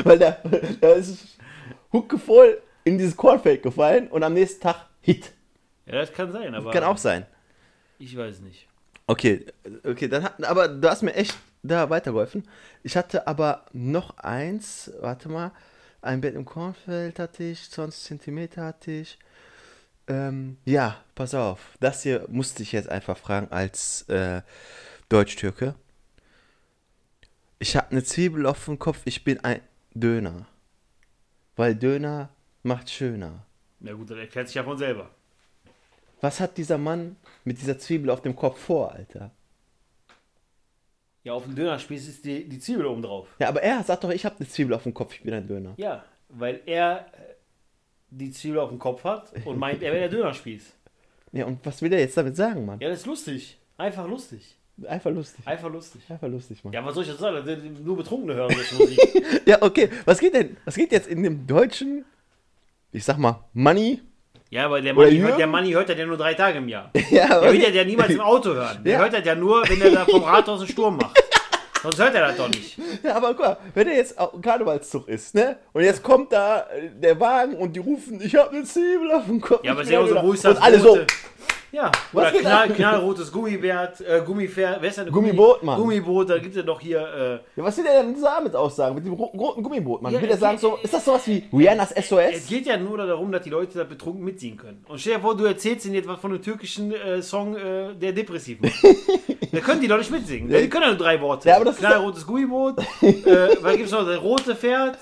Weil 0.04 0.18
der, 0.18 0.32
der 0.80 0.94
ist 0.96 1.36
huckevoll 1.92 2.62
in 2.84 2.96
dieses 2.96 3.14
Kornfeld 3.14 3.62
gefallen 3.62 4.08
und 4.08 4.22
am 4.22 4.32
nächsten 4.32 4.62
Tag 4.62 4.86
Hit. 5.02 5.32
Ja, 5.84 5.92
das 5.96 6.10
kann 6.10 6.32
sein, 6.32 6.54
aber 6.54 6.70
Kann 6.70 6.84
auch 6.84 6.96
sein. 6.96 7.26
ich 7.98 8.16
weiß 8.16 8.40
nicht. 8.40 8.66
Okay, 9.08 9.44
okay, 9.84 10.08
dann 10.08 10.22
hat, 10.24 10.42
aber 10.42 10.68
du 10.68 10.88
hast 10.88 11.02
mir 11.02 11.12
echt 11.12 11.36
da 11.62 11.90
weitergeholfen. 11.90 12.48
Ich 12.82 12.96
hatte 12.96 13.26
aber 13.26 13.66
noch 13.74 14.16
eins, 14.16 14.90
warte 15.00 15.28
mal, 15.28 15.52
ein 16.02 16.20
Bett 16.20 16.34
im 16.34 16.44
Kornfeld 16.44 17.18
hatte 17.18 17.44
ich, 17.44 17.70
20 17.70 18.20
cm 18.20 18.56
hatte 18.56 18.90
ich. 18.90 19.18
Ähm, 20.06 20.56
ja, 20.64 20.96
pass 21.14 21.34
auf, 21.34 21.76
das 21.80 22.02
hier 22.02 22.26
musste 22.28 22.62
ich 22.62 22.72
jetzt 22.72 22.88
einfach 22.88 23.16
fragen 23.16 23.48
als 23.50 24.02
äh, 24.08 24.42
Deutsch-Türke. 25.08 25.74
Ich 27.58 27.76
habe 27.76 27.90
eine 27.90 28.02
Zwiebel 28.02 28.46
auf 28.46 28.64
dem 28.64 28.78
Kopf, 28.78 29.02
ich 29.04 29.22
bin 29.22 29.38
ein 29.44 29.60
Döner. 29.94 30.46
Weil 31.56 31.74
Döner 31.74 32.30
macht 32.62 32.90
schöner. 32.90 33.44
Na 33.80 33.92
gut, 33.92 34.10
das 34.10 34.18
erklärt 34.18 34.48
sich 34.48 34.54
ja 34.54 34.64
von 34.64 34.78
selber. 34.78 35.10
Was 36.20 36.40
hat 36.40 36.56
dieser 36.56 36.78
Mann 36.78 37.16
mit 37.44 37.60
dieser 37.60 37.78
Zwiebel 37.78 38.10
auf 38.10 38.22
dem 38.22 38.36
Kopf 38.36 38.58
vor, 38.58 38.92
Alter? 38.92 39.30
Ja, 41.22 41.34
auf 41.34 41.44
dem 41.44 41.54
Dönerspieß 41.54 42.08
ist 42.08 42.24
die, 42.24 42.48
die 42.48 42.58
Zwiebel 42.58 42.86
oben 42.86 43.02
drauf. 43.02 43.28
Ja, 43.38 43.48
aber 43.48 43.62
er 43.62 43.82
sagt 43.84 44.04
doch, 44.04 44.10
ich 44.10 44.24
habe 44.24 44.36
eine 44.38 44.48
Zwiebel 44.48 44.72
auf 44.74 44.84
dem 44.84 44.94
Kopf, 44.94 45.14
ich 45.14 45.22
bin 45.22 45.34
ein 45.34 45.46
Döner. 45.46 45.74
Ja, 45.76 46.04
weil 46.30 46.60
er 46.66 47.06
äh, 47.12 47.34
die 48.10 48.30
Zwiebel 48.30 48.58
auf 48.60 48.70
dem 48.70 48.78
Kopf 48.78 49.04
hat 49.04 49.32
und 49.44 49.58
meint, 49.58 49.82
er 49.82 49.92
wäre 49.92 50.08
der 50.08 50.18
Dönerspieß. 50.18 50.74
Ja, 51.32 51.46
und 51.46 51.64
was 51.64 51.80
will 51.80 51.92
er 51.92 52.00
jetzt 52.00 52.16
damit 52.16 52.34
sagen, 52.34 52.66
Mann? 52.66 52.80
Ja, 52.80 52.88
das 52.88 52.98
ist 53.02 53.06
lustig. 53.06 53.56
Einfach 53.76 54.08
lustig. 54.08 54.56
Einfach 54.84 55.12
lustig. 55.12 55.46
Einfach 55.46 55.70
lustig. 55.70 56.02
Einfach 56.08 56.26
lustig, 56.28 56.64
Mann. 56.64 56.72
Ja. 56.72 56.80
Ja, 56.80 56.86
was 56.86 56.94
soll 56.94 57.04
ich 57.04 57.10
jetzt 57.10 57.20
sagen? 57.20 57.84
Nur 57.84 57.96
Betrunkene 57.98 58.34
hören 58.34 58.52
solche 58.52 58.74
Musik. 58.78 59.62
okay. 59.62 59.90
Was 60.06 60.18
geht 60.18 60.34
denn? 60.34 60.56
Was 60.64 60.74
geht 60.74 60.90
jetzt 60.90 61.06
in 61.06 61.22
dem 61.22 61.46
deutschen, 61.46 62.04
ich 62.90 63.04
sag 63.04 63.16
mal, 63.18 63.44
Money? 63.52 64.00
Ja, 64.50 64.64
aber 64.64 64.80
der 64.80 64.94
Manni, 64.94 65.18
hört, 65.18 65.38
der 65.38 65.46
Manni 65.46 65.70
hört 65.70 65.88
das 65.88 65.96
ja 65.96 66.04
nur 66.06 66.16
drei 66.16 66.34
Tage 66.34 66.58
im 66.58 66.68
Jahr. 66.68 66.90
Ja, 67.10 67.40
Der 67.40 67.52
wird 67.52 67.68
das 67.68 67.74
ja 67.74 67.84
niemals 67.84 68.10
im 68.10 68.20
Auto 68.20 68.52
hören. 68.52 68.82
Der 68.84 68.92
Ja. 68.94 68.98
hört 68.98 69.12
das 69.12 69.24
ja 69.24 69.34
nur, 69.36 69.62
wenn 69.68 69.80
er 69.80 69.90
da 69.92 70.04
vom 70.04 70.24
Rathaus 70.24 70.60
einen 70.60 70.68
Sturm 70.68 70.96
macht. 70.96 71.16
Sonst 71.82 71.98
hört 71.98 72.14
er 72.14 72.26
das 72.28 72.36
doch 72.36 72.48
nicht. 72.48 72.76
ja, 73.02 73.14
aber 73.16 73.28
guck 73.28 73.38
mal, 73.46 73.56
wenn 73.74 73.88
er 73.88 73.94
jetzt 73.96 74.18
auch 74.18 74.38
Karnevalszug 74.42 75.08
ist, 75.08 75.34
ne? 75.34 75.56
Und 75.72 75.82
jetzt 75.84 76.02
kommt 76.02 76.32
da 76.32 76.66
äh, 76.76 76.90
der 77.00 77.18
Wagen 77.20 77.54
und 77.54 77.74
die 77.74 77.80
rufen, 77.80 78.20
ich 78.20 78.34
habe 78.34 78.50
eine 78.50 78.64
Zwiebel 78.64 79.10
auf 79.12 79.24
dem 79.26 79.40
Kopf. 79.40 79.64
Ja, 79.64 79.72
aber 79.72 79.82
ist 79.82 79.90
ja 79.90 80.00
auch 80.00 80.06
so, 80.08 80.20
wo 80.22 80.32
ist 80.32 80.44
das 80.44 80.56
Und 80.56 80.62
alle 80.62 80.78
so, 80.80 80.88
rote? 80.90 81.06
Ja, 81.72 81.90
oder 82.12 82.32
geht 82.32 82.40
knall, 82.40 82.68
knallrotes 82.70 83.30
Gummibärt, 83.30 84.00
äh, 84.00 84.22
Gummipferd, 84.26 84.78
wer 84.80 84.88
ist 84.88 84.98
denn 84.98 85.10
Gummiboot, 85.10 85.62
Mann. 85.62 85.78
Gummiboot, 85.80 86.28
da 86.30 86.38
gibt 86.38 86.50
es 86.50 86.56
ja 86.56 86.62
doch 86.62 86.80
hier, 86.80 86.98
äh, 87.00 87.32
ja, 87.58 87.64
was 87.64 87.76
will 87.76 87.84
der 87.84 88.02
denn 88.02 88.16
damit 88.20 88.56
aussagen? 88.56 88.96
Mit 88.96 89.04
dem 89.06 89.12
ro- 89.12 89.30
roten 89.36 89.62
Gummiboot, 89.62 90.02
Mann? 90.02 90.12
Ja, 90.12 90.20
will 90.20 90.26
der 90.26 90.34
es 90.34 90.40
sagen 90.40 90.58
so, 90.58 90.78
ist 90.82 90.92
das 90.92 91.04
sowas 91.04 91.26
wie 91.28 91.44
Rihannas 91.52 91.92
es 91.92 92.08
SOS? 92.08 92.46
geht 92.48 92.66
ja 92.66 92.76
nur 92.76 92.98
darum, 92.98 93.30
dass 93.30 93.42
die 93.42 93.50
Leute 93.50 93.78
da 93.78 93.84
betrunken 93.84 94.24
mitziehen 94.24 94.56
können. 94.56 94.84
Und 94.88 95.00
stell 95.00 95.14
dir 95.14 95.20
vor, 95.20 95.36
du 95.36 95.44
erzählst 95.44 95.86
ihnen 95.86 95.94
etwas 95.94 96.18
von 96.20 96.32
einem 96.32 96.42
türkischen 96.42 96.92
äh, 96.92 97.22
Song, 97.22 97.54
äh, 97.56 97.94
der 97.94 98.12
depressiv 98.12 98.60
macht. 98.60 98.72
da 99.52 99.60
können 99.60 99.80
die 99.80 99.88
doch 99.88 99.98
nicht 99.98 100.10
mitsingen. 100.10 100.48
Die 100.48 100.68
können 100.68 100.82
ja 100.82 100.88
nur 100.90 100.98
drei 100.98 101.20
Worte. 101.20 101.48
Ja, 101.48 101.60
Knallrotes 101.60 102.26
Gummiboot, 102.26 102.78
äh, 103.02 103.48
was 103.60 103.76
gibt's 103.76 103.92
noch? 103.92 104.04
Das 104.06 104.20
rote 104.20 104.56
Pferd, 104.56 104.98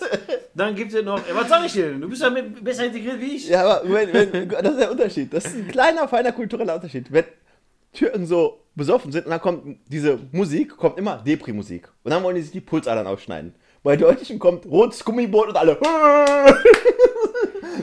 dann 0.55 0.75
gibt 0.75 0.93
es 0.93 1.03
noch, 1.03 1.19
was 1.33 1.49
sag 1.49 1.65
ich 1.65 1.73
denn? 1.73 2.01
Du 2.01 2.09
bist 2.09 2.21
ja 2.21 2.31
besser 2.61 2.85
integriert 2.87 3.21
wie 3.21 3.37
ich. 3.37 3.49
Ja, 3.49 3.65
aber 3.65 3.83
wenn, 3.89 4.13
wenn, 4.33 4.49
das 4.49 4.73
ist 4.73 4.81
der 4.81 4.91
Unterschied. 4.91 5.33
Das 5.33 5.47
ist 5.47 5.55
ein 5.57 5.69
kleiner, 5.69 6.07
feiner 6.09 6.33
kultureller 6.59 6.75
Unterschied. 6.75 7.13
Wenn 7.13 7.25
Türken 7.93 8.27
so 8.27 8.61
besoffen 8.75 9.13
sind 9.13 9.25
und 9.27 9.31
dann 9.31 9.41
kommt 9.41 9.79
diese 9.87 10.19
Musik, 10.33 10.77
kommt 10.77 10.99
immer 10.99 11.19
Depri-Musik. 11.19 11.89
Und 12.05 12.11
dann 12.11 12.23
wollen 12.23 12.37
die 12.37 12.43
sich 12.43 12.53
die 12.53 12.61
Pulsadern 12.61 13.07
ausschneiden. 13.07 13.55
Bei 13.83 13.97
Deutschen 13.97 14.39
kommt 14.39 14.67
rotes 14.67 15.05
Gummiboot 15.05 15.49
und 15.49 15.57
alle. 15.57 15.79
Aber 15.81 16.59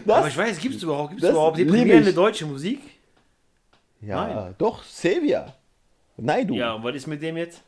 Das, 0.06 0.28
ich 0.28 0.38
weiß, 0.38 0.60
gibt 0.60 0.76
es 0.76 0.84
überhaupt, 0.84 1.12
gibt's 1.12 1.24
das 1.24 1.32
überhaupt 1.32 1.58
deprimierende 1.58 2.14
deutsche 2.14 2.46
Musik? 2.46 2.80
ja, 4.02 4.28
Nein. 4.28 4.56
doch, 4.58 4.84
Sevia. 4.84 5.54
Nein, 6.18 6.48
du. 6.48 6.54
Ja, 6.54 6.60
Ja, 6.68 6.74
und 6.74 6.84
was 6.84 6.96
ist 6.96 7.08
mit 7.08 7.22
dem 7.22 7.38
jetzt? 7.38 7.64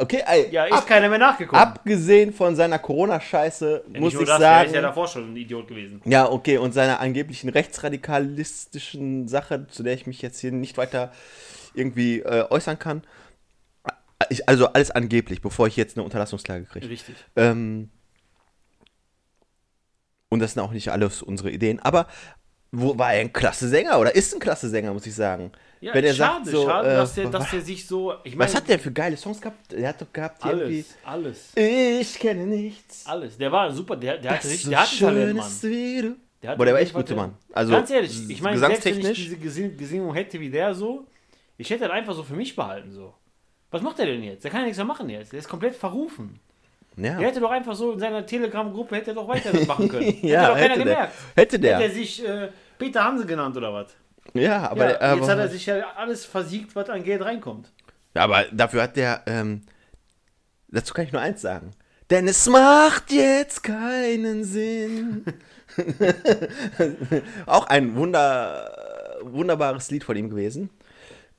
Okay, 0.00 0.22
ey, 0.26 0.48
Ja, 0.50 0.64
ist 0.64 0.72
ab, 0.72 0.86
keiner 0.86 1.08
mehr 1.08 1.18
nachgekommen. 1.18 1.60
abgesehen 1.60 2.32
von 2.32 2.56
seiner 2.56 2.78
Corona-Scheiße, 2.78 3.84
Ja, 3.92 4.00
muss 4.00 4.14
ich 4.14 4.26
das, 4.26 4.40
sagen. 4.40 4.68
Ist 4.68 4.74
ja 4.74 4.80
davor 4.82 5.06
schon 5.08 5.32
ein 5.32 5.36
Idiot 5.36 5.68
gewesen. 5.68 6.00
Ja, 6.06 6.30
okay, 6.30 6.56
und 6.58 6.72
seiner 6.72 7.00
angeblichen 7.00 7.50
rechtsradikalistischen 7.50 9.28
Sache, 9.28 9.66
zu 9.68 9.82
der 9.82 9.94
ich 9.94 10.06
mich 10.06 10.22
jetzt 10.22 10.40
hier 10.40 10.52
nicht 10.52 10.76
weiter 10.78 11.12
irgendwie 11.74 12.20
äh, 12.20 12.46
äußern 12.48 12.78
kann. 12.78 13.02
Ich, 14.30 14.48
also 14.48 14.68
alles 14.68 14.90
angeblich, 14.90 15.42
bevor 15.42 15.66
ich 15.66 15.76
jetzt 15.76 15.96
eine 15.96 16.04
Unterlassungsklage 16.04 16.64
kriege. 16.64 16.88
Richtig. 16.88 17.16
Ähm, 17.36 17.90
und 20.30 20.40
das 20.40 20.54
sind 20.54 20.62
auch 20.62 20.72
nicht 20.72 20.88
alles 20.90 21.22
unsere 21.22 21.50
Ideen, 21.50 21.78
aber 21.80 22.06
wo 22.74 22.96
war 22.98 23.14
er 23.14 23.20
ein 23.20 23.32
klasse 23.32 23.68
Sänger 23.68 23.98
oder 23.98 24.14
ist 24.14 24.34
ein 24.34 24.40
klasse 24.40 24.68
Sänger, 24.68 24.92
muss 24.92 25.06
ich 25.06 25.14
sagen. 25.14 25.50
Ja, 25.80 25.92
Wenn 25.94 26.04
er 26.04 26.14
schade, 26.14 26.44
sagt 26.46 26.56
so, 26.56 26.66
schade, 26.66 26.88
äh, 26.88 26.96
dass, 26.96 27.14
der, 27.14 27.28
dass 27.28 27.50
der 27.50 27.60
sich 27.60 27.86
so. 27.86 28.14
Ich 28.24 28.34
meine, 28.36 28.48
Was 28.48 28.56
hat 28.56 28.68
der 28.68 28.78
für 28.78 28.90
geile 28.90 29.16
Songs 29.18 29.38
gehabt? 29.40 29.72
Er 29.72 29.88
hat 29.90 30.00
doch 30.00 30.10
gehabt 30.12 30.42
alles, 30.42 30.94
alles, 31.04 31.52
Ich 31.54 32.18
kenne 32.18 32.46
nichts. 32.46 33.04
alles. 33.06 33.36
Der 33.36 33.52
war 33.52 33.70
super, 33.70 33.94
der, 33.96 34.16
der 34.16 34.30
hatte 34.32 34.48
richtig, 34.48 34.64
so 34.64 34.70
der 34.70 34.80
hatte 34.80 34.98
Talent, 34.98 35.36
Mann. 35.36 35.46
ist 35.46 35.62
wie 35.64 36.00
du. 36.02 36.16
Der 36.42 36.50
hatte 36.50 36.58
Boah, 36.58 36.64
der 36.64 36.74
war 36.74 36.80
echt 36.80 36.92
jeden 36.92 37.00
gut, 37.00 37.08
Fall 37.08 37.16
Mann. 37.16 37.34
Also, 37.52 37.72
Ganz 37.72 37.90
ehrlich, 37.90 38.30
ich 38.30 38.40
meine, 38.40 38.58
selbst 38.58 38.84
wenn 38.84 38.98
ich 38.98 39.12
diese 39.14 39.36
Gesinnung 39.70 40.14
hätte 40.14 40.40
wie 40.40 40.48
der 40.50 40.74
so, 40.74 41.06
ich 41.58 41.68
hätte 41.68 41.84
das 41.84 41.90
einfach 41.92 42.14
so 42.14 42.22
für 42.22 42.34
mich 42.34 42.56
behalten, 42.56 42.90
so. 42.90 43.12
Was 43.70 43.82
macht 43.82 43.98
der 43.98 44.06
denn 44.06 44.22
jetzt? 44.22 44.42
Der 44.44 44.50
kann 44.50 44.60
ja 44.60 44.64
nichts 44.66 44.78
mehr 44.78 44.86
machen 44.86 45.10
jetzt. 45.10 45.32
Der 45.32 45.38
ist 45.40 45.48
komplett 45.48 45.74
verrufen. 45.74 46.40
ja. 46.96 47.18
Der 47.18 47.28
hätte 47.28 47.40
doch 47.40 47.50
einfach 47.50 47.74
so 47.74 47.92
in 47.92 47.98
seiner 47.98 48.24
Telegram-Gruppe 48.24 48.96
hätte 48.96 49.10
er 49.10 49.14
doch 49.14 49.28
weitermachen 49.28 49.88
können. 49.88 50.16
ja, 50.22 50.40
hätte 50.40 50.48
doch 50.48 50.54
keiner 50.54 50.74
hätte 50.74 50.84
der. 50.84 50.94
gemerkt. 50.94 51.14
Hätte 51.34 51.58
der. 51.58 51.78
Hätte 51.78 51.88
er 51.88 51.94
sich 51.94 52.24
äh, 52.26 52.48
Peter 52.84 53.02
Hanse 53.02 53.24
genannt 53.24 53.56
oder 53.56 53.72
was? 53.72 53.96
Ja, 54.34 54.68
aber, 54.68 54.90
ja, 54.90 55.00
aber 55.00 55.20
jetzt 55.20 55.30
hat 55.30 55.38
er 55.38 55.48
sich 55.48 55.64
ja 55.64 55.94
alles 55.96 56.26
versiegt, 56.26 56.76
was 56.76 56.90
an 56.90 57.02
Geld 57.02 57.22
reinkommt. 57.22 57.72
Ja, 58.14 58.24
aber 58.24 58.44
dafür 58.52 58.82
hat 58.82 58.96
der, 58.96 59.22
ähm, 59.26 59.62
dazu 60.68 60.92
kann 60.92 61.06
ich 61.06 61.12
nur 61.12 61.22
eins 61.22 61.40
sagen. 61.40 61.70
Denn 62.10 62.28
es 62.28 62.46
macht 62.46 63.10
jetzt 63.10 63.62
keinen 63.62 64.44
Sinn. 64.44 65.24
Auch 67.46 67.66
ein 67.68 67.96
wunder, 67.96 69.16
wunderbares 69.22 69.90
Lied 69.90 70.04
von 70.04 70.16
ihm 70.16 70.28
gewesen. 70.28 70.68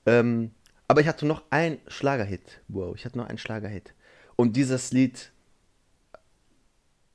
Ähm, 0.07 0.51
aber 0.87 1.01
ich 1.01 1.07
hatte 1.07 1.27
noch 1.27 1.43
ein 1.51 1.77
Schlagerhit. 1.87 2.61
Wow, 2.69 2.95
ich 2.95 3.05
hatte 3.05 3.19
noch 3.19 3.27
einen 3.27 3.37
Schlagerhit. 3.37 3.93
Und 4.35 4.55
dieses 4.55 4.91
Lied 4.91 5.31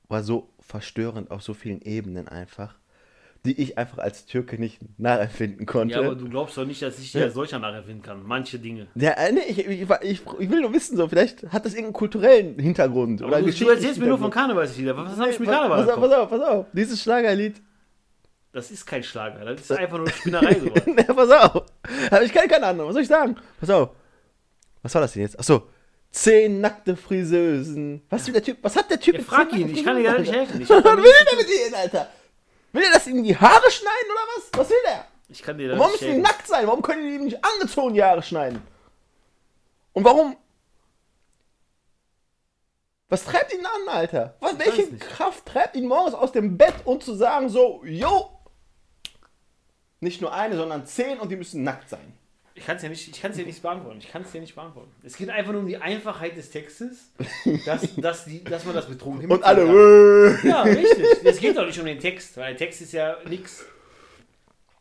war 0.07 0.23
so 0.23 0.53
verstörend 0.61 1.33
auf 1.33 1.43
so 1.43 1.53
vielen 1.53 1.83
Ebenen 1.83 2.29
einfach, 2.29 2.77
die 3.45 3.61
ich 3.61 3.79
einfach 3.79 3.99
als 3.99 4.27
Türke 4.27 4.59
nicht 4.59 4.81
nacherfinden 4.99 5.65
konnte. 5.65 5.95
Ja, 5.95 6.01
aber 6.01 6.15
du 6.15 6.29
glaubst 6.29 6.57
doch 6.59 6.67
nicht, 6.67 6.83
dass 6.83 6.99
ich 6.99 7.13
dir 7.13 7.25
als 7.25 7.35
solcher 7.35 7.59
nacherfinden 7.59 8.03
kann. 8.03 8.23
Manche 8.23 8.59
Dinge. 8.59 8.89
Ja, 8.95 9.13
äh, 9.13 9.33
nee, 9.33 9.41
ich, 9.49 9.59
ich, 9.67 9.91
ich, 10.03 10.23
ich 10.39 10.51
will 10.51 10.61
nur 10.61 10.73
wissen, 10.75 10.97
so, 10.97 11.09
vielleicht 11.09 11.45
hat 11.51 11.65
das 11.65 11.73
irgendeinen 11.73 11.95
kulturellen 11.95 12.59
Hintergrund. 12.59 13.23
Aber 13.23 13.41
du, 13.41 13.51
du 13.51 13.69
erzählst 13.69 13.99
mir 13.99 14.07
nur 14.07 14.19
von 14.19 14.31
Karnevalslieder. 14.31 14.97
Was 14.97 15.17
habe 15.19 15.31
ich 15.31 15.39
mit 15.39 15.49
Karneval? 15.49 15.87
Pass, 15.87 15.97
pass 15.97 16.13
auf, 16.13 16.31
pass 16.31 16.41
auf. 16.43 16.67
Dieses 16.73 17.01
Schlagerlied. 17.03 17.63
Das 18.53 18.71
ist 18.71 18.85
kein 18.85 19.03
Schlager, 19.03 19.45
das 19.45 19.61
ist 19.61 19.73
einfach 19.73 19.97
nur 19.97 20.07
eine 20.07 20.17
Spinnerei. 20.17 20.55
sowas. 20.61 20.83
ja, 20.87 21.15
pass 21.15 21.31
auf. 21.31 21.67
Aber 22.11 22.23
ich 22.23 22.33
kenne 22.33 22.49
keine 22.49 22.67
Ahnung. 22.67 22.89
Was 22.89 22.95
soll 22.95 23.03
ich 23.03 23.09
sagen? 23.09 23.37
Pass 23.59 23.71
auf. 23.71 23.91
Was 24.83 24.95
war 24.95 25.03
das 25.03 25.13
denn 25.13 25.23
jetzt? 25.23 25.39
Achso. 25.39 25.63
Zehn 26.11 26.61
nackte 26.61 26.97
Friseusen. 26.97 28.03
Was, 28.11 28.27
will 28.27 28.35
der 28.35 28.43
typ, 28.43 28.59
was 28.63 28.75
hat 28.75 28.91
der 28.91 28.99
Typ 28.99 29.15
Ja, 29.15 29.21
frag 29.23 29.53
ihn, 29.53 29.73
ich 29.73 29.85
kann 29.85 29.97
dir 29.97 30.03
gar 30.03 30.19
nicht 30.19 30.33
helfen. 30.33 30.61
Ich, 30.61 30.69
Was 30.69 30.77
will 30.79 30.83
damit- 30.83 31.05
der 31.07 31.39
mit 31.39 31.47
denen, 31.47 31.75
Alter? 31.77 32.09
Will 32.73 32.83
er 32.83 32.93
das 32.93 33.07
in 33.07 33.23
die 33.23 33.37
Haare 33.37 33.71
schneiden 33.71 34.11
oder 34.13 34.21
was? 34.37 34.51
Was 34.59 34.71
will 34.71 34.83
der? 34.87 35.07
ich 35.29 35.43
kann 35.43 35.59
dir 35.59 35.69
da 35.69 35.79
Warum 35.79 35.93
nicht 35.93 36.03
müssen 36.03 36.15
die 36.17 36.21
nackt 36.21 36.47
sein? 36.47 36.67
Warum 36.67 36.83
können 36.83 37.07
die 37.07 37.19
nicht 37.19 37.45
angezogen 37.45 37.95
die 37.95 38.03
Haare 38.03 38.23
schneiden? 38.23 38.63
Und 39.93 40.05
warum? 40.05 40.37
Was 43.09 43.25
treibt 43.25 43.53
ihn 43.53 43.65
an, 43.67 43.89
Alter? 43.89 44.37
Was, 44.41 44.59
welche. 44.59 44.97
Kraft 44.99 45.47
treibt 45.47 45.75
ihn 45.75 45.87
morgens 45.87 46.15
aus 46.15 46.33
dem 46.33 46.57
Bett 46.57 46.75
und 46.85 47.03
zu 47.03 47.15
sagen 47.15 47.49
so, 47.49 47.83
yo, 47.85 48.31
nicht 49.99 50.21
nur 50.21 50.33
eine, 50.33 50.57
sondern 50.57 50.87
zehn 50.87 51.19
und 51.19 51.31
die 51.31 51.37
müssen 51.37 51.63
nackt 51.63 51.89
sein. 51.89 52.17
Ich 52.61 52.67
kann 52.67 52.77
es 52.77 52.83
ja 52.83 52.91
nicht, 52.91 53.09
ich 53.09 53.23
kann's 53.23 53.37
dir 53.37 53.47
nicht 53.47 53.63
beantworten. 53.63 53.99
Ich 54.01 54.13
kann 54.13 54.21
es 54.21 54.33
dir 54.33 54.41
nicht 54.43 54.55
beantworten. 54.55 54.91
Es 55.03 55.17
geht 55.17 55.31
einfach 55.31 55.53
nur 55.53 55.63
um 55.63 55.67
die 55.67 55.79
Einfachheit 55.79 56.37
des 56.37 56.51
Textes, 56.51 57.11
dass, 57.65 57.95
dass, 57.97 58.27
die, 58.27 58.45
dass 58.45 58.67
man 58.67 58.75
das 58.75 58.87
betrunken 58.87 59.31
Und 59.31 59.43
alle, 59.43 59.65
kann. 59.65 60.39
Ja, 60.51 60.63
richtig. 60.65 61.07
Es 61.25 61.39
geht 61.39 61.57
doch 61.57 61.65
nicht 61.65 61.81
um 61.81 61.87
den 61.87 61.99
Text, 61.99 62.37
weil 62.37 62.49
der 62.55 62.59
Text 62.59 62.83
ist 62.83 62.93
ja 62.93 63.17
nix. 63.27 63.65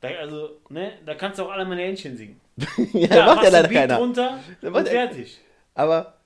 Da, 0.01 0.09
also, 0.09 0.57
ne, 0.67 0.91
da 1.05 1.15
kannst 1.15 1.39
du 1.39 1.43
auch 1.43 1.51
alle 1.51 1.63
meine 1.63 1.81
Händchen 1.83 2.17
singen. 2.17 2.41
ja, 2.91 3.25
macht 3.25 3.35
machst 3.37 3.43
ja 3.45 3.49
leider 3.49 3.67
Beat 3.69 3.77
keiner. 3.79 3.95
runter 3.95 4.39
macht 4.61 4.75
und 4.75 4.85
ja- 4.85 4.91
fertig. 4.91 5.39
Aber, 5.73 6.17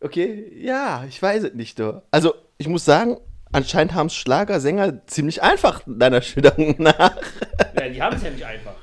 okay, 0.00 0.52
ja, 0.62 1.04
ich 1.08 1.20
weiß 1.20 1.42
es 1.42 1.54
nicht, 1.54 1.76
du. 1.80 2.00
Also, 2.12 2.34
ich 2.56 2.68
muss 2.68 2.84
sagen, 2.84 3.18
anscheinend 3.50 3.94
haben 3.94 4.06
es 4.06 4.14
Schlagersänger 4.14 5.04
ziemlich 5.08 5.42
einfach 5.42 5.82
deiner 5.86 6.22
Schilderung 6.22 6.76
nach. 6.78 7.16
Ja, 7.74 7.88
die 7.88 8.00
haben 8.00 8.14
es 8.14 8.22
ja 8.22 8.30
nicht 8.30 8.44
einfach. 8.44 8.76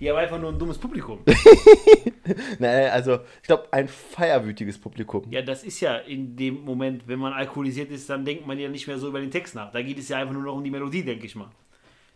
Die 0.00 0.08
haben 0.08 0.16
einfach 0.16 0.38
nur 0.38 0.52
ein 0.52 0.58
dummes 0.58 0.78
Publikum. 0.78 1.20
Nein, 2.58 2.90
also, 2.90 3.18
ich 3.42 3.46
glaube, 3.48 3.66
ein 3.72 3.88
feierwütiges 3.88 4.78
Publikum. 4.78 5.24
Ja, 5.30 5.42
das 5.42 5.64
ist 5.64 5.80
ja 5.80 5.96
in 5.96 6.36
dem 6.36 6.64
Moment, 6.64 7.08
wenn 7.08 7.18
man 7.18 7.32
alkoholisiert 7.32 7.90
ist, 7.90 8.08
dann 8.08 8.24
denkt 8.24 8.46
man 8.46 8.58
ja 8.58 8.68
nicht 8.68 8.86
mehr 8.86 8.98
so 8.98 9.08
über 9.08 9.20
den 9.20 9.30
Text 9.30 9.54
nach. 9.54 9.72
Da 9.72 9.82
geht 9.82 9.98
es 9.98 10.08
ja 10.08 10.18
einfach 10.18 10.34
nur 10.34 10.42
noch 10.42 10.54
um 10.54 10.62
die 10.62 10.70
Melodie, 10.70 11.02
denke 11.02 11.26
ich 11.26 11.34
mal. 11.34 11.50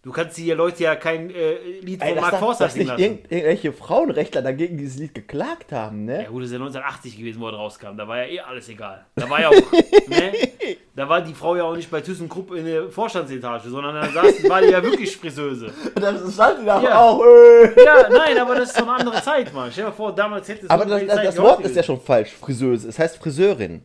Du 0.05 0.11
kannst 0.11 0.37
die 0.37 0.51
Leute 0.51 0.83
ja 0.83 0.97
kein 0.97 1.31
äh, 1.31 1.55
Lied 1.81 2.01
von 2.01 2.09
Ey, 2.09 2.15
dass, 2.17 2.23
Mark 2.23 2.39
Forster 2.41 2.65
dass 2.65 2.75
singen 2.75 2.87
nicht 2.87 2.91
lassen. 2.99 3.03
irgend, 3.05 3.31
irgendwelche 3.33 3.73
Frauenrechtler 3.73 4.43
dagegen 4.43 4.77
dieses 4.77 4.99
Lied 4.99 5.15
geklagt 5.15 5.71
haben, 5.71 6.07
ne? 6.07 6.25
Ja 6.25 6.29
gut, 6.29 6.41
das 6.43 6.47
ist 6.49 6.55
ja 6.55 6.59
1980 6.59 7.19
gewesen, 7.19 7.41
wo 7.41 7.47
er 7.47 7.55
rauskam. 7.55 7.97
Da 7.97 8.09
war 8.09 8.19
ja 8.19 8.25
eh 8.27 8.41
alles 8.41 8.69
egal. 8.69 9.07
Da 9.15 9.31
war 9.31 9.41
ja 9.41 9.49
auch, 9.51 9.53
ne? 10.09 10.33
Da 10.97 11.09
war 11.09 11.21
die 11.21 11.33
Frau 11.33 11.55
ja 11.55 11.63
auch 11.63 11.77
nicht 11.77 11.89
bei 11.89 12.01
ThyssenKrupp 12.01 12.53
in 12.53 12.65
der 12.65 12.89
Vorstandsetage, 12.91 13.69
sondern 13.69 13.95
da 13.95 14.09
saß, 14.09 14.49
war 14.49 14.61
die 14.61 14.71
ja 14.71 14.83
wirklich 14.83 15.17
Friseuse. 15.17 15.73
Das 15.95 16.35
stand 16.35 16.67
da 16.67 16.83
Ja. 16.83 16.99
auch. 17.01 17.23
Äh. 17.25 17.85
Ja, 17.85 18.09
nein, 18.11 18.37
aber 18.39 18.57
das 18.57 18.71
ist 18.71 18.79
so 18.79 18.83
eine 18.83 18.95
andere 18.95 19.23
Zeit, 19.23 19.55
Mann. 19.55 19.71
Stell 19.71 19.85
dir 19.85 19.91
mal 19.91 19.95
vor, 19.97 20.13
damals 20.13 20.49
hätte 20.49 20.65
es 20.65 20.71
Aber 20.71 20.85
das, 20.85 21.07
das, 21.07 21.23
das 21.23 21.39
Wort 21.39 21.61
ist 21.61 21.77
ja 21.77 21.83
schon 21.85 22.01
falsch, 22.01 22.33
Friseuse. 22.33 22.89
Es 22.89 22.99
heißt 22.99 23.19
Friseurin. 23.19 23.83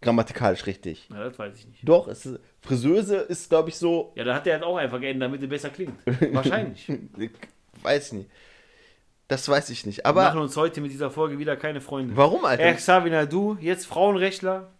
Grammatikalisch 0.00 0.66
richtig. 0.66 1.08
Ja, 1.10 1.24
das 1.24 1.38
weiß 1.38 1.56
ich 1.58 1.66
nicht. 1.66 1.88
Doch, 1.88 2.06
es 2.06 2.24
ist, 2.24 2.38
Friseuse 2.60 3.16
ist, 3.16 3.48
glaube 3.48 3.70
ich, 3.70 3.76
so. 3.76 4.12
Ja, 4.14 4.22
da 4.24 4.34
hat 4.34 4.46
er 4.46 4.54
halt 4.54 4.62
auch 4.62 4.76
einfach 4.76 5.00
geändert, 5.00 5.28
damit 5.28 5.42
er 5.42 5.48
besser 5.48 5.70
klingt. 5.70 5.94
Wahrscheinlich. 6.32 6.88
Ich 7.78 7.84
weiß 7.84 8.06
ich 8.08 8.12
nicht. 8.12 8.30
Das 9.28 9.48
weiß 9.48 9.70
ich 9.70 9.86
nicht. 9.86 9.98
Wir 9.98 10.12
machen 10.12 10.26
Aber 10.30 10.40
uns 10.40 10.56
heute 10.56 10.80
mit 10.80 10.90
dieser 10.90 11.10
Folge 11.10 11.38
wieder 11.38 11.56
keine 11.56 11.80
Freunde. 11.80 12.16
warum, 12.16 12.44
Alter? 12.44 12.64
Herr 12.64 12.74
Xavier 12.74 13.26
du, 13.26 13.56
jetzt 13.60 13.86
Frauenrechtler. 13.86 14.72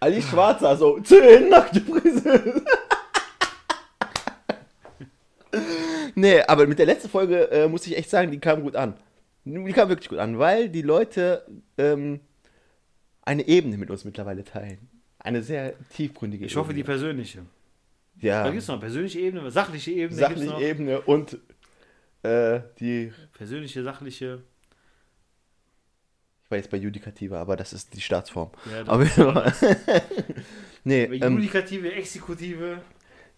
Ali 0.00 0.20
Schwarzer, 0.22 0.76
so 0.76 0.98
zehn 1.04 1.48
nackte 1.48 1.80
Friseuse. 1.80 2.64
nee, 6.14 6.40
aber 6.42 6.66
mit 6.66 6.78
der 6.78 6.86
letzten 6.86 7.08
Folge 7.08 7.50
äh, 7.50 7.68
muss 7.68 7.86
ich 7.86 7.96
echt 7.96 8.10
sagen, 8.10 8.30
die 8.30 8.40
kam 8.40 8.62
gut 8.62 8.74
an. 8.74 8.94
Die 9.44 9.72
kam 9.72 9.88
wirklich 9.88 10.08
gut 10.08 10.18
an, 10.18 10.38
weil 10.38 10.68
die 10.68 10.82
Leute 10.82 11.46
ähm, 11.78 12.20
eine 13.22 13.46
Ebene 13.46 13.76
mit 13.78 13.90
uns 13.90 14.04
mittlerweile 14.04 14.44
teilen. 14.44 14.88
Eine 15.18 15.42
sehr 15.42 15.74
tiefgründige 15.90 16.44
Ich 16.46 16.56
hoffe, 16.56 16.72
die 16.74 16.80
Ebene. 16.80 16.94
persönliche. 16.96 17.46
ja, 18.20 18.42
Da 18.44 18.50
gibt 18.50 18.62
es 18.62 18.68
noch 18.68 18.74
eine 18.74 18.80
persönliche 18.80 19.20
Ebene, 19.20 19.50
sachliche 19.50 19.92
Ebene. 19.92 20.18
sachliche. 20.18 20.60
Ebene 20.60 21.00
und 21.02 21.38
äh, 22.24 22.60
die, 22.80 23.12
Persönliche, 23.32 23.82
sachliche. 23.82 24.42
ich 26.44 26.50
war 26.50 26.58
jetzt 26.58 26.70
bei 26.70 26.76
Judikative, 26.76 27.38
aber 27.38 27.56
das 27.56 27.72
ist 27.72 27.94
die 27.94 28.00
Staatsform. 28.00 28.50
Ja, 28.70 28.86
Aber, 28.86 29.04
nee, 30.84 31.04
ähm, 31.04 31.34
Judikative, 31.36 31.92
Exekutive, 31.92 32.78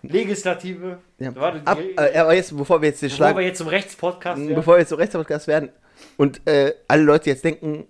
Legislative. 0.03 0.99
ja, 1.19 1.35
Warte, 1.35 1.67
ab, 1.67 1.79
die- 1.81 1.97
äh, 1.97 2.17
aber 2.19 2.35
jetzt, 2.35 2.57
bevor 2.57 2.81
wir 2.83 2.89
jetzt 2.89 3.03
den 3.03 3.09
Bevor 3.09 3.17
Schlag... 3.17 3.37
wir 3.37 3.45
jetzt 3.45 3.59
zum 3.59 3.69
Rechtspodcast 3.69 4.41
werden. 4.41 4.55
Bevor 4.55 4.75
wir 4.75 4.81
jetzt 4.81 4.91
so 4.91 4.97
Rechtspodcast 4.97 5.47
werden 5.49 5.71
und 6.17 6.47
äh, 6.47 6.75
alle 6.89 7.03
Leute 7.03 7.31
jetzt 7.31 7.45
denken, 7.45 7.87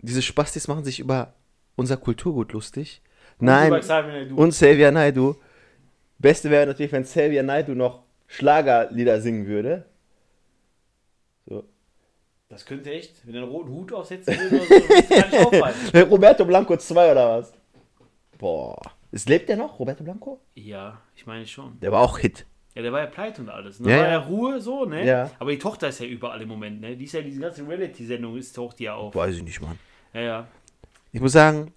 diese 0.00 0.22
Spastis 0.22 0.68
machen 0.68 0.84
sich 0.84 1.00
über 1.00 1.34
unser 1.76 1.96
Kulturgut 1.96 2.52
lustig. 2.52 3.02
Nein, 3.40 3.70
Naidoo. 3.70 4.36
und 4.36 4.50
Xavier 4.50 4.90
Naidu. 4.90 5.36
Beste 6.18 6.50
wäre 6.50 6.66
natürlich, 6.66 6.92
wenn 6.92 7.04
Xavier 7.04 7.42
Naidu 7.42 7.74
noch 7.74 8.02
Schlagerlieder 8.26 9.20
singen 9.20 9.46
würde. 9.46 9.84
So. 11.46 11.64
Das 12.48 12.64
könnte 12.64 12.90
echt, 12.90 13.26
wenn 13.26 13.34
er 13.34 13.42
einen 13.42 13.50
roten 13.50 13.70
Hut 13.70 13.92
aufsetzen 13.92 14.34
würde 14.38 14.56
oder 14.56 14.66
so, 14.66 15.14
nicht 15.14 15.46
auffallen. 15.46 16.08
Roberto 16.10 16.44
Blanco 16.44 16.76
2 16.76 17.12
oder 17.12 17.38
was? 17.38 17.52
Boah. 18.38 18.80
Es 19.12 19.26
lebt 19.26 19.48
der 19.48 19.56
noch, 19.56 19.78
Roberto 19.78 20.02
Blanco? 20.04 20.40
Ja, 20.54 21.00
ich 21.14 21.26
meine 21.26 21.46
schon. 21.46 21.78
Der 21.80 21.92
war 21.92 22.02
auch 22.02 22.18
Hit. 22.18 22.46
Ja, 22.78 22.82
der 22.82 22.92
war 22.92 23.00
ja 23.00 23.06
pleite 23.06 23.42
und 23.42 23.48
alles. 23.48 23.80
Ne? 23.80 23.90
Ja, 23.90 23.98
war 23.98 24.08
ja. 24.08 24.18
Ruhe 24.18 24.60
so, 24.60 24.84
ne? 24.84 25.04
Ja. 25.04 25.28
Aber 25.40 25.50
die 25.50 25.58
Tochter 25.58 25.88
ist 25.88 25.98
ja 25.98 26.06
überall 26.06 26.40
im 26.40 26.46
Moment, 26.46 26.80
ne? 26.80 26.96
Die 26.96 27.06
ist 27.06 27.12
ja 27.12 27.20
diese 27.22 27.40
ganze 27.40 27.66
Reality-Sendung, 27.66 28.36
ist 28.36 28.54
taucht 28.54 28.78
die 28.78 28.84
ja 28.84 28.94
auf. 28.94 29.16
Weiß 29.16 29.34
ich 29.34 29.42
nicht, 29.42 29.60
Mann. 29.60 29.76
Ja, 30.14 30.20
ja. 30.20 30.46
Ich 31.10 31.20
muss 31.20 31.32
sagen, 31.32 31.72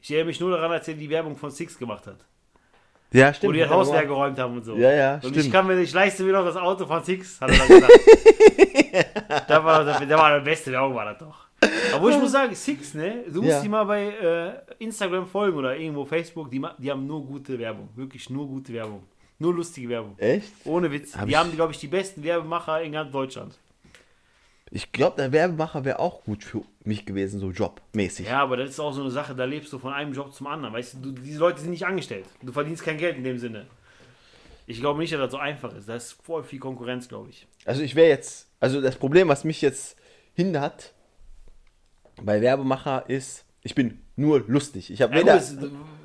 Ich 0.00 0.12
erinnere 0.12 0.28
mich 0.28 0.38
nur 0.38 0.52
daran, 0.52 0.70
als 0.70 0.86
er 0.86 0.94
die 0.94 1.10
Werbung 1.10 1.36
von 1.36 1.50
Six 1.50 1.76
gemacht 1.76 2.06
hat. 2.06 2.24
ja, 3.12 3.30
Wo 3.30 3.32
stimmt. 3.32 3.54
die 3.56 3.58
das 3.58 3.68
er 3.68 3.74
Haus 3.74 3.90
leer 3.90 4.06
geräumt 4.06 4.38
haben 4.38 4.54
und 4.58 4.62
so. 4.64 4.76
Ja, 4.76 4.92
ja, 4.92 5.14
Und 5.14 5.20
stimmt. 5.22 5.36
ich 5.38 5.50
kann 5.50 5.66
mir, 5.66 5.80
ich 5.80 5.92
leiste 5.92 6.22
mir 6.22 6.32
noch 6.32 6.44
das 6.44 6.56
Auto 6.56 6.86
von 6.86 7.02
Six, 7.02 7.40
hat 7.40 7.50
er 7.50 7.58
dann 7.58 7.66
gesagt. 7.66 7.92
da 9.48 9.64
war, 9.64 9.84
das, 9.84 9.98
der 10.06 10.16
war 10.18 10.30
der 10.34 10.40
beste 10.44 10.70
Werbung, 10.70 10.94
war 10.94 11.06
das 11.06 11.18
doch. 11.18 11.46
Aber 11.94 12.10
ich 12.10 12.18
muss 12.18 12.30
sagen, 12.30 12.54
Six, 12.54 12.94
ne? 12.94 13.24
Du 13.28 13.40
musst 13.42 13.54
Ja. 13.54 13.62
die 13.62 13.68
mal 13.68 13.84
bei 13.84 14.04
äh, 14.08 14.52
Instagram 14.84 15.26
folgen 15.26 15.56
oder 15.58 15.76
irgendwo 15.76 16.04
Facebook, 16.04 16.48
die, 16.50 16.62
die 16.78 16.90
haben 16.92 17.04
nur 17.06 17.26
gute 17.26 17.58
Werbung. 17.58 17.88
Wirklich 17.96 18.30
nur 18.30 18.46
gute 18.46 18.72
Werbung. 18.72 19.02
Nur 19.38 19.54
lustige 19.54 19.88
Werbung. 19.88 20.18
Echt? 20.18 20.50
Ohne 20.64 20.90
Witz. 20.90 21.16
Hab 21.16 21.28
die 21.28 21.36
haben, 21.36 21.52
glaube 21.52 21.72
ich, 21.72 21.78
die 21.78 21.88
besten 21.88 22.22
Werbemacher 22.22 22.82
in 22.82 22.92
ganz 22.92 23.12
Deutschland. 23.12 23.58
Ich 24.70 24.90
glaube, 24.92 25.16
der 25.16 25.30
Werbemacher 25.30 25.84
wäre 25.84 26.00
auch 26.00 26.24
gut 26.24 26.42
für 26.42 26.62
mich 26.82 27.06
gewesen, 27.06 27.38
so 27.38 27.50
jobmäßig. 27.50 28.26
Ja, 28.26 28.42
aber 28.42 28.56
das 28.56 28.70
ist 28.70 28.80
auch 28.80 28.92
so 28.92 29.00
eine 29.00 29.10
Sache, 29.10 29.34
da 29.34 29.44
lebst 29.44 29.72
du 29.72 29.78
von 29.78 29.92
einem 29.92 30.12
Job 30.12 30.34
zum 30.34 30.48
anderen. 30.48 30.74
Weißt 30.74 30.94
du, 30.94 30.98
du 30.98 31.12
diese 31.12 31.38
Leute 31.38 31.60
sind 31.60 31.70
nicht 31.70 31.86
angestellt. 31.86 32.26
Du 32.42 32.52
verdienst 32.52 32.82
kein 32.82 32.98
Geld 32.98 33.16
in 33.16 33.24
dem 33.24 33.38
Sinne. 33.38 33.66
Ich 34.66 34.80
glaube 34.80 34.98
nicht, 34.98 35.12
dass 35.12 35.20
das 35.20 35.30
so 35.30 35.38
einfach 35.38 35.72
ist. 35.74 35.88
Da 35.88 35.94
ist 35.94 36.12
voll 36.24 36.42
viel 36.42 36.58
Konkurrenz, 36.58 37.08
glaube 37.08 37.30
ich. 37.30 37.46
Also 37.64 37.82
ich 37.82 37.94
wäre 37.94 38.08
jetzt, 38.08 38.48
also 38.58 38.80
das 38.80 38.96
Problem, 38.96 39.28
was 39.28 39.44
mich 39.44 39.62
jetzt 39.62 39.96
hindert 40.34 40.92
bei 42.20 42.40
Werbemacher 42.40 43.08
ist, 43.08 43.45
ich 43.66 43.74
bin 43.74 44.00
nur 44.14 44.44
lustig. 44.46 44.90
Ich 44.92 45.02
habe 45.02 45.12
Ja, 45.14 45.20
weder, 45.20 45.42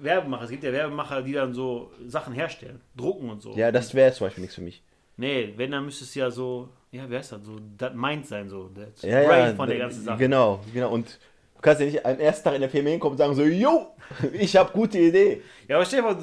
Werbemacher. 0.02 0.44
Es 0.46 0.50
gibt 0.50 0.64
ja 0.64 0.72
Werbemacher, 0.74 1.22
die 1.22 1.34
dann 1.34 1.54
so 1.54 1.92
Sachen 2.08 2.34
herstellen. 2.34 2.82
Drucken 2.98 3.30
und 3.30 3.42
so. 3.42 3.54
ja, 3.56 3.72
das 3.72 3.94
wäre 3.94 4.12
zum 4.14 4.26
Beispiel 4.28 4.42
nichts 4.42 4.56
für 4.56 4.62
mich. 4.62 4.82
Nee, 5.18 5.54
wenn, 5.58 5.72
dann 5.72 5.86
müsste 5.86 6.04
es 6.04 6.16
ja 6.16 6.32
so, 6.32 6.70
ja, 6.92 7.04
wer 7.08 7.20
ist 7.20 7.32
das? 7.32 7.44
So, 7.44 7.58
das 7.78 7.94
Mind 7.94 8.26
sein, 8.26 8.50
so. 8.50 8.70
Das 8.74 9.04
Ja, 9.04 9.22
ja, 9.48 9.56
von 9.56 9.70
der 9.70 9.78
ganzen 9.78 10.04
Sache. 10.04 10.18
Genau, 10.18 10.60
genau. 10.74 10.90
Und 10.92 11.20
du 11.56 11.62
kannst 11.62 11.80
ja 11.82 11.86
nicht 11.86 12.04
am 12.06 12.20
ersten 12.20 12.44
Tag 12.46 12.56
in 12.56 12.62
der 12.62 12.70
Firma 12.72 12.90
hinkommen 12.90 13.12
und 13.14 13.18
sagen 13.20 13.36
so, 13.36 13.44
yo, 13.44 13.94
ich 14.34 14.56
habe 14.56 14.72
gute 14.74 14.98
Idee. 14.98 15.42
Ja, 15.68 15.76
aber 15.76 15.86
stell 15.86 16.02
dir 16.02 16.08
mal, 16.08 16.16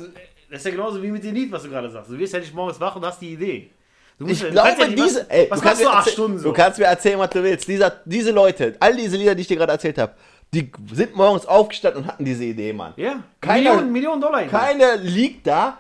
das 0.50 0.58
ist 0.60 0.64
ja 0.64 0.70
genauso 0.72 1.00
wie 1.00 1.10
mit 1.12 1.22
dem 1.22 1.34
Lied, 1.34 1.52
was 1.52 1.62
du 1.62 1.68
gerade 1.68 1.88
sagst. 1.88 2.10
Du 2.10 2.18
wirst 2.18 2.32
ja 2.32 2.40
nicht 2.40 2.52
morgens 2.54 2.80
wach 2.80 2.96
und 2.96 3.04
hast 3.04 3.20
die 3.22 3.34
Idee. 3.34 3.70
Du 4.18 4.26
musst- 4.26 4.42
Ich 4.42 4.50
glaube, 4.50 4.70
ja 4.80 4.88
diese. 4.88 5.20
was, 5.20 5.28
ey, 5.28 5.46
was 5.48 5.60
du 5.60 5.64
kannst 5.66 5.80
du 5.80 5.86
mir 5.86 5.92
acht 5.94 6.10
Stunden 6.10 6.38
so? 6.40 6.48
Du 6.48 6.52
kannst 6.52 6.78
mir 6.80 6.86
erzählen, 6.86 7.18
was 7.20 7.30
du 7.30 7.40
willst. 7.44 7.68
Dieser, 7.68 7.92
diese 8.04 8.32
Leute, 8.32 8.74
all 8.80 8.96
diese 8.96 9.16
Lieder, 9.16 9.36
die 9.36 9.42
ich 9.42 9.46
dir 9.46 9.56
gerade 9.56 9.70
erzählt 9.72 9.96
habe, 9.98 10.12
die 10.54 10.70
sind 10.92 11.14
morgens 11.14 11.46
aufgestanden 11.46 12.02
und 12.02 12.08
hatten 12.08 12.24
diese 12.24 12.44
Idee, 12.44 12.72
Mann. 12.72 12.94
ja, 12.96 13.22
Keiner- 13.40 13.70
Millionen, 13.72 13.92
Millionen 13.92 14.20
Dollar. 14.20 14.42
Keiner 14.44 14.96
liegt 14.96 15.46
da 15.46 15.78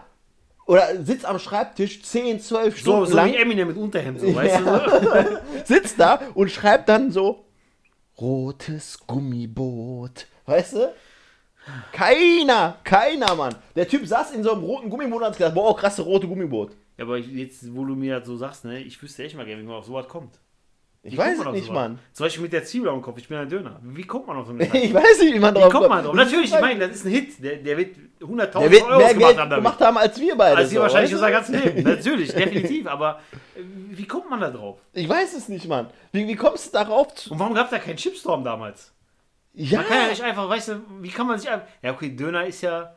oder 0.66 1.02
sitzt 1.02 1.24
am 1.24 1.38
Schreibtisch 1.38 2.02
10, 2.02 2.40
12 2.40 2.74
so, 2.74 2.80
Stunden 2.80 3.06
so 3.06 3.16
lang, 3.16 3.32
wie 3.32 3.36
Eminem 3.36 3.68
mit 3.68 3.76
Unterhemd, 3.78 4.20
so, 4.20 4.34
weißt 4.34 4.60
du? 4.60 4.64
So? 4.64 5.38
sitzt 5.64 5.98
da 5.98 6.20
und 6.34 6.50
schreibt 6.50 6.88
dann 6.90 7.10
so 7.10 7.44
rotes 8.20 8.98
Gummiboot. 9.06 10.26
Weißt 10.44 10.74
du? 10.74 10.92
Keiner, 11.92 12.76
keiner, 12.84 13.34
Mann. 13.34 13.54
Der 13.76 13.86
Typ 13.88 14.06
saß 14.06 14.32
in 14.32 14.42
so 14.42 14.52
einem 14.52 14.62
roten 14.62 14.90
Gummiboot 14.90 15.20
und 15.20 15.26
hat 15.26 15.36
gesagt, 15.36 15.54
boah, 15.54 15.76
krasse 15.76 16.02
rote 16.02 16.26
Gummiboot. 16.26 16.72
Ja, 16.96 17.04
aber 17.04 17.18
jetzt, 17.18 17.74
wo 17.74 17.84
du 17.84 17.94
mir 17.94 18.18
das 18.18 18.26
so 18.26 18.36
sagst, 18.36 18.64
ne, 18.64 18.80
ich 18.80 19.00
wüsste 19.02 19.22
echt 19.24 19.36
mal 19.36 19.44
gerne, 19.46 19.62
wie 19.62 19.66
man 19.66 19.76
auf 19.76 19.84
sowas 19.84 20.08
kommt. 20.08 20.34
Ich 21.02 21.12
Wie 21.14 21.18
weiß 21.18 21.38
es 21.38 21.44
nicht, 21.52 21.66
sowas? 21.66 21.74
Mann. 21.74 21.98
Zum 22.12 22.26
Beispiel 22.26 22.42
mit 22.42 22.52
der 22.52 22.64
Zwiebel 22.64 22.88
am 22.90 23.00
Kopf, 23.00 23.18
ich 23.18 23.28
bin 23.28 23.38
ein 23.38 23.48
Döner. 23.48 23.78
Wie 23.82 24.02
kommt 24.02 24.26
man 24.26 24.36
auf 24.36 24.46
so 24.46 24.52
eine 24.52 24.64
Ich 24.74 24.92
weiß 24.92 25.20
nicht, 25.20 25.32
wie 25.34 25.38
man 25.38 25.54
Wie 25.54 25.60
drauf 25.60 25.72
kommt 25.72 25.88
man 25.88 26.04
drauf? 26.04 26.14
Natürlich, 26.14 26.52
ich 26.52 26.60
meine, 26.60 26.88
das 26.88 26.96
ist 26.96 27.04
ein 27.06 27.12
Hit. 27.12 27.42
Der, 27.42 27.56
der 27.56 27.76
wird 27.78 27.96
100.000 28.20 28.58
Der 28.60 28.70
wird 28.70 28.82
Euro 28.82 28.98
mehr 28.98 29.14
gemacht 29.14 29.36
haben 29.38 29.50
damit. 29.50 29.64
gemacht 29.64 29.80
haben 29.80 29.96
als 29.96 30.20
wir 30.20 30.36
beide. 30.36 30.56
als 30.56 30.68
sie 30.70 30.74
so, 30.74 30.82
wahrscheinlich 30.82 31.14
unser 31.14 31.30
ganzes 31.30 31.54
Leben. 31.64 31.82
Natürlich, 31.88 32.32
definitiv. 32.34 32.86
Aber 32.88 33.20
äh, 33.56 33.60
wie 33.90 34.06
kommt 34.06 34.28
man 34.28 34.40
da 34.40 34.50
drauf? 34.50 34.78
Ich 34.92 35.08
weiß 35.08 35.34
es 35.34 35.48
nicht, 35.48 35.68
Mann. 35.68 35.88
Wie, 36.12 36.26
wie 36.26 36.34
kommst 36.36 36.66
du 36.66 36.72
darauf? 36.72 37.14
Zu, 37.14 37.30
Und 37.32 37.38
warum 37.38 37.54
gab 37.54 37.66
es 37.66 37.70
da 37.70 37.78
keinen 37.78 37.96
Chipstorm 37.96 38.42
damals? 38.42 38.92
ja, 39.54 39.78
Man 39.78 39.86
kann 39.88 39.98
ja 40.02 40.08
nicht 40.08 40.22
einfach, 40.22 40.48
weißt 40.48 40.68
du, 40.68 40.80
wie 41.00 41.08
kann 41.10 41.28
man 41.28 41.38
sich 41.38 41.48
einfach. 41.48 41.66
Ja, 41.80 41.92
okay, 41.92 42.10
Döner 42.14 42.44
ist 42.44 42.60
ja 42.60 42.92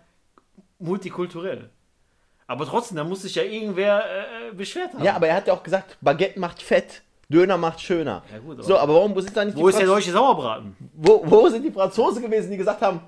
multikulturell. 0.80 1.70
Aber 2.48 2.66
trotzdem, 2.66 2.98
da 2.98 3.04
muss 3.04 3.22
sich 3.22 3.36
ja 3.36 3.44
irgendwer 3.44 4.04
äh, 4.04 4.54
beschwert 4.54 4.94
haben. 4.94 5.04
ja, 5.04 5.16
aber 5.16 5.28
er 5.28 5.36
hat 5.36 5.48
ja 5.48 5.54
auch 5.54 5.64
gesagt, 5.64 5.98
Baguette 6.02 6.40
macht 6.40 6.62
fett, 6.62 7.02
Döner 7.32 7.58
macht 7.58 7.82
schöner. 7.82 8.24
Ja, 8.32 8.40
gut, 8.40 8.54
aber- 8.56 8.64
so, 8.64 8.78
aber 8.78 8.94
warum 8.94 9.20
sind 9.20 9.36
da 9.36 9.46
nicht 9.46 9.58
Wo 9.58 9.68
ist 9.70 9.80
der 9.80 9.88
Franz- 9.88 9.98
deutsche 10.06 10.12
Sauerbraten? 10.12 10.76
wo, 10.94 11.22
wo 11.26 11.50
sind 11.50 11.64
die 11.64 11.72
Franzosen 11.72 12.22
gewesen, 12.22 12.52
die 12.52 12.58
gesagt 12.58 12.82
haben, 12.82 13.00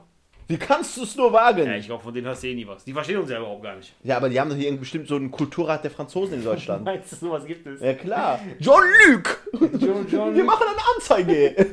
wie 0.46 0.58
kannst 0.58 0.98
du 0.98 1.04
es 1.04 1.16
nur 1.16 1.32
wagen? 1.32 1.66
Ja, 1.66 1.76
ich 1.78 1.86
glaube, 1.86 2.04
von 2.04 2.14
denen 2.14 2.28
hörst 2.28 2.44
du 2.44 2.48
eh 2.48 2.54
nie 2.54 2.68
was. 2.68 2.84
Die 2.84 2.92
verstehen 2.92 3.18
uns 3.18 3.30
ja 3.30 3.38
überhaupt 3.38 3.64
gar 3.64 3.78
nicht. 3.78 3.94
Ja, 4.04 4.18
aber 4.18 4.28
die 4.28 4.38
haben 4.40 4.50
doch 4.50 4.58
hier 4.58 4.66
irgendwie 4.68 4.82
bestimmt 4.82 5.08
so 5.08 5.16
einen 5.16 5.32
Kulturrat 5.32 5.84
der 5.86 5.90
Franzosen 5.92 6.34
in 6.36 6.44
Deutschland. 6.44 6.84
Meinst 6.84 7.14
du, 7.14 7.16
sowas 7.16 7.46
gibt 7.46 7.66
es? 7.66 7.80
ja, 7.80 7.94
klar. 7.94 8.40
Jean-Luc! 8.60 9.40
John, 9.80 10.06
John, 10.10 10.36
Wir 10.36 10.44
machen 10.44 10.66
eine 10.68 10.82
Anzeige. 10.96 11.56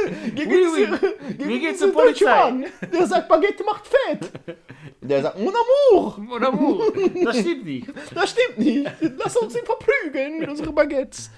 Gegen 0.34 0.50
Oui, 0.50 0.66
oui. 0.74 1.36
gehen 1.38 1.60
diese 1.60 1.76
zur 1.76 1.92
Polizei. 1.92 2.54
Der 2.92 3.06
sagt, 3.06 3.28
Baguette 3.28 3.62
macht 3.64 3.86
fett. 3.86 4.30
Der 5.00 5.22
sagt, 5.22 5.38
mon 5.38 5.52
amour. 5.54 6.18
Oder 6.34 6.52
wo? 6.52 6.82
Das 7.24 7.38
stimmt 7.38 7.64
nicht. 7.66 7.86
Das 8.14 8.30
stimmt 8.30 8.58
nicht. 8.58 8.90
Lass 9.16 9.36
uns 9.36 9.54
ihn 9.56 9.64
verprügeln 9.64 10.40
mit 10.40 10.48
unseren 10.48 10.74
Baguettes. 10.74 11.30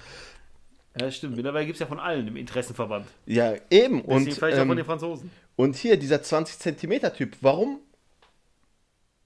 Ja, 0.99 1.09
stimmt. 1.09 1.35
Mittlerweile 1.35 1.65
gibt 1.65 1.75
es 1.75 1.79
ja 1.79 1.85
von 1.85 1.99
allen 1.99 2.27
im 2.27 2.35
Interessenverband. 2.35 3.07
Ja, 3.25 3.53
eben. 3.53 3.61
Deswegen 3.69 4.01
Und, 4.01 4.33
vielleicht 4.33 4.57
auch 4.57 4.61
von 4.61 4.69
den 4.69 4.79
ähm, 4.79 4.85
Franzosen. 4.85 5.31
und 5.55 5.75
hier, 5.75 5.97
dieser 5.97 6.21
20 6.21 6.59
Zentimeter 6.59 7.13
Typ, 7.13 7.37
warum 7.41 7.79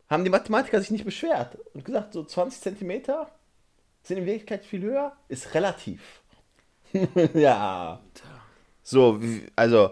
haben 0.07 0.23
die 0.23 0.29
Mathematiker 0.29 0.79
sich 0.79 0.91
nicht 0.91 1.05
beschwert 1.05 1.57
und 1.73 1.83
gesagt, 1.83 2.13
so 2.13 2.23
20 2.23 2.61
Zentimeter 2.61 3.31
sind 4.03 4.17
in 4.17 4.25
Wirklichkeit 4.25 4.63
viel 4.63 4.81
höher? 4.81 5.13
Ist 5.27 5.53
relativ. 5.55 6.21
ja. 7.33 7.99
So, 8.83 9.19
also, 9.55 9.91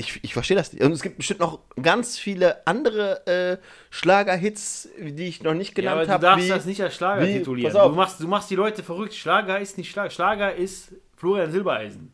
ich, 0.00 0.18
ich 0.24 0.32
verstehe 0.34 0.56
das 0.56 0.72
nicht. 0.72 0.82
Und 0.82 0.92
es 0.92 1.02
gibt 1.02 1.16
bestimmt 1.18 1.40
noch 1.40 1.60
ganz 1.80 2.18
viele 2.18 2.66
andere 2.66 3.26
äh, 3.26 3.56
Schlagerhits, 3.90 4.88
die 4.98 5.28
ich 5.28 5.42
noch 5.42 5.54
nicht 5.54 5.78
Ja, 5.78 5.92
aber 5.92 6.02
genannt 6.02 6.08
du 6.08 6.12
habe. 6.14 6.22
darfst 6.26 6.46
wie- 6.46 6.50
das 6.50 6.64
nicht 6.66 6.82
als 6.82 6.94
Schlager 6.96 7.26
wie- 7.26 7.38
titulieren. 7.38 7.72
Du 7.72 7.88
machst, 7.94 8.20
du 8.20 8.26
machst 8.28 8.50
die 8.50 8.56
Leute 8.56 8.82
verrückt. 8.82 9.14
Schlager 9.14 9.60
ist 9.60 9.78
nicht 9.78 9.90
Schlager. 9.90 10.10
Schlager 10.10 10.54
ist 10.54 10.92
Florian 11.16 11.52
Silbereisen. 11.52 12.12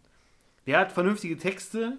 Der 0.66 0.78
hat 0.80 0.92
vernünftige 0.92 1.36
Texte 1.38 1.98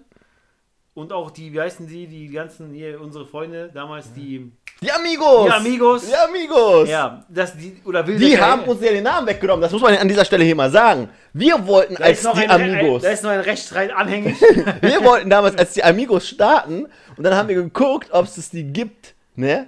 und 0.94 1.12
auch 1.12 1.30
die, 1.30 1.52
wie 1.52 1.60
heißen 1.60 1.86
die, 1.86 2.06
die 2.06 2.28
ganzen, 2.28 2.72
hier, 2.72 3.00
unsere 3.00 3.26
Freunde, 3.26 3.70
damals 3.72 4.12
die, 4.12 4.52
Die 4.80 4.92
Amigos! 4.92 5.46
Die 5.46 5.52
Amigos. 5.52 6.06
Die 6.06 6.14
Amigos! 6.14 6.88
ja, 6.88 7.24
das, 7.28 7.56
die, 7.56 7.80
oder 7.84 8.06
Wilde 8.06 8.24
Die 8.24 8.40
haben 8.40 8.62
uns 8.62 8.80
ja 8.80 8.92
den 8.92 9.02
Namen 9.02 9.26
weggenommen, 9.26 9.60
das 9.60 9.72
muss 9.72 9.82
man 9.82 9.96
an 9.96 10.06
dieser 10.08 10.24
Stelle 10.24 10.44
hier 10.44 10.54
mal 10.54 10.70
sagen. 10.70 11.08
Wir 11.32 11.66
wollten 11.66 11.96
da 11.96 12.04
als 12.04 12.20
die 12.20 12.28
ein, 12.28 12.50
Amigos. 12.50 13.02
Da 13.02 13.10
ist 13.10 13.24
noch 13.24 13.30
ein 13.30 13.40
Rechtsstreit 13.40 13.92
anhängig. 13.92 14.40
Wir 14.80 15.02
wollten 15.04 15.28
damals 15.30 15.56
als 15.58 15.72
die 15.74 15.82
Amigos 15.82 16.28
starten 16.28 16.86
und 17.16 17.24
dann 17.24 17.34
haben 17.34 17.48
wir 17.48 17.56
geguckt, 17.56 18.08
ob 18.12 18.26
es 18.26 18.50
die 18.50 18.64
gibt, 18.64 19.14
ne? 19.34 19.66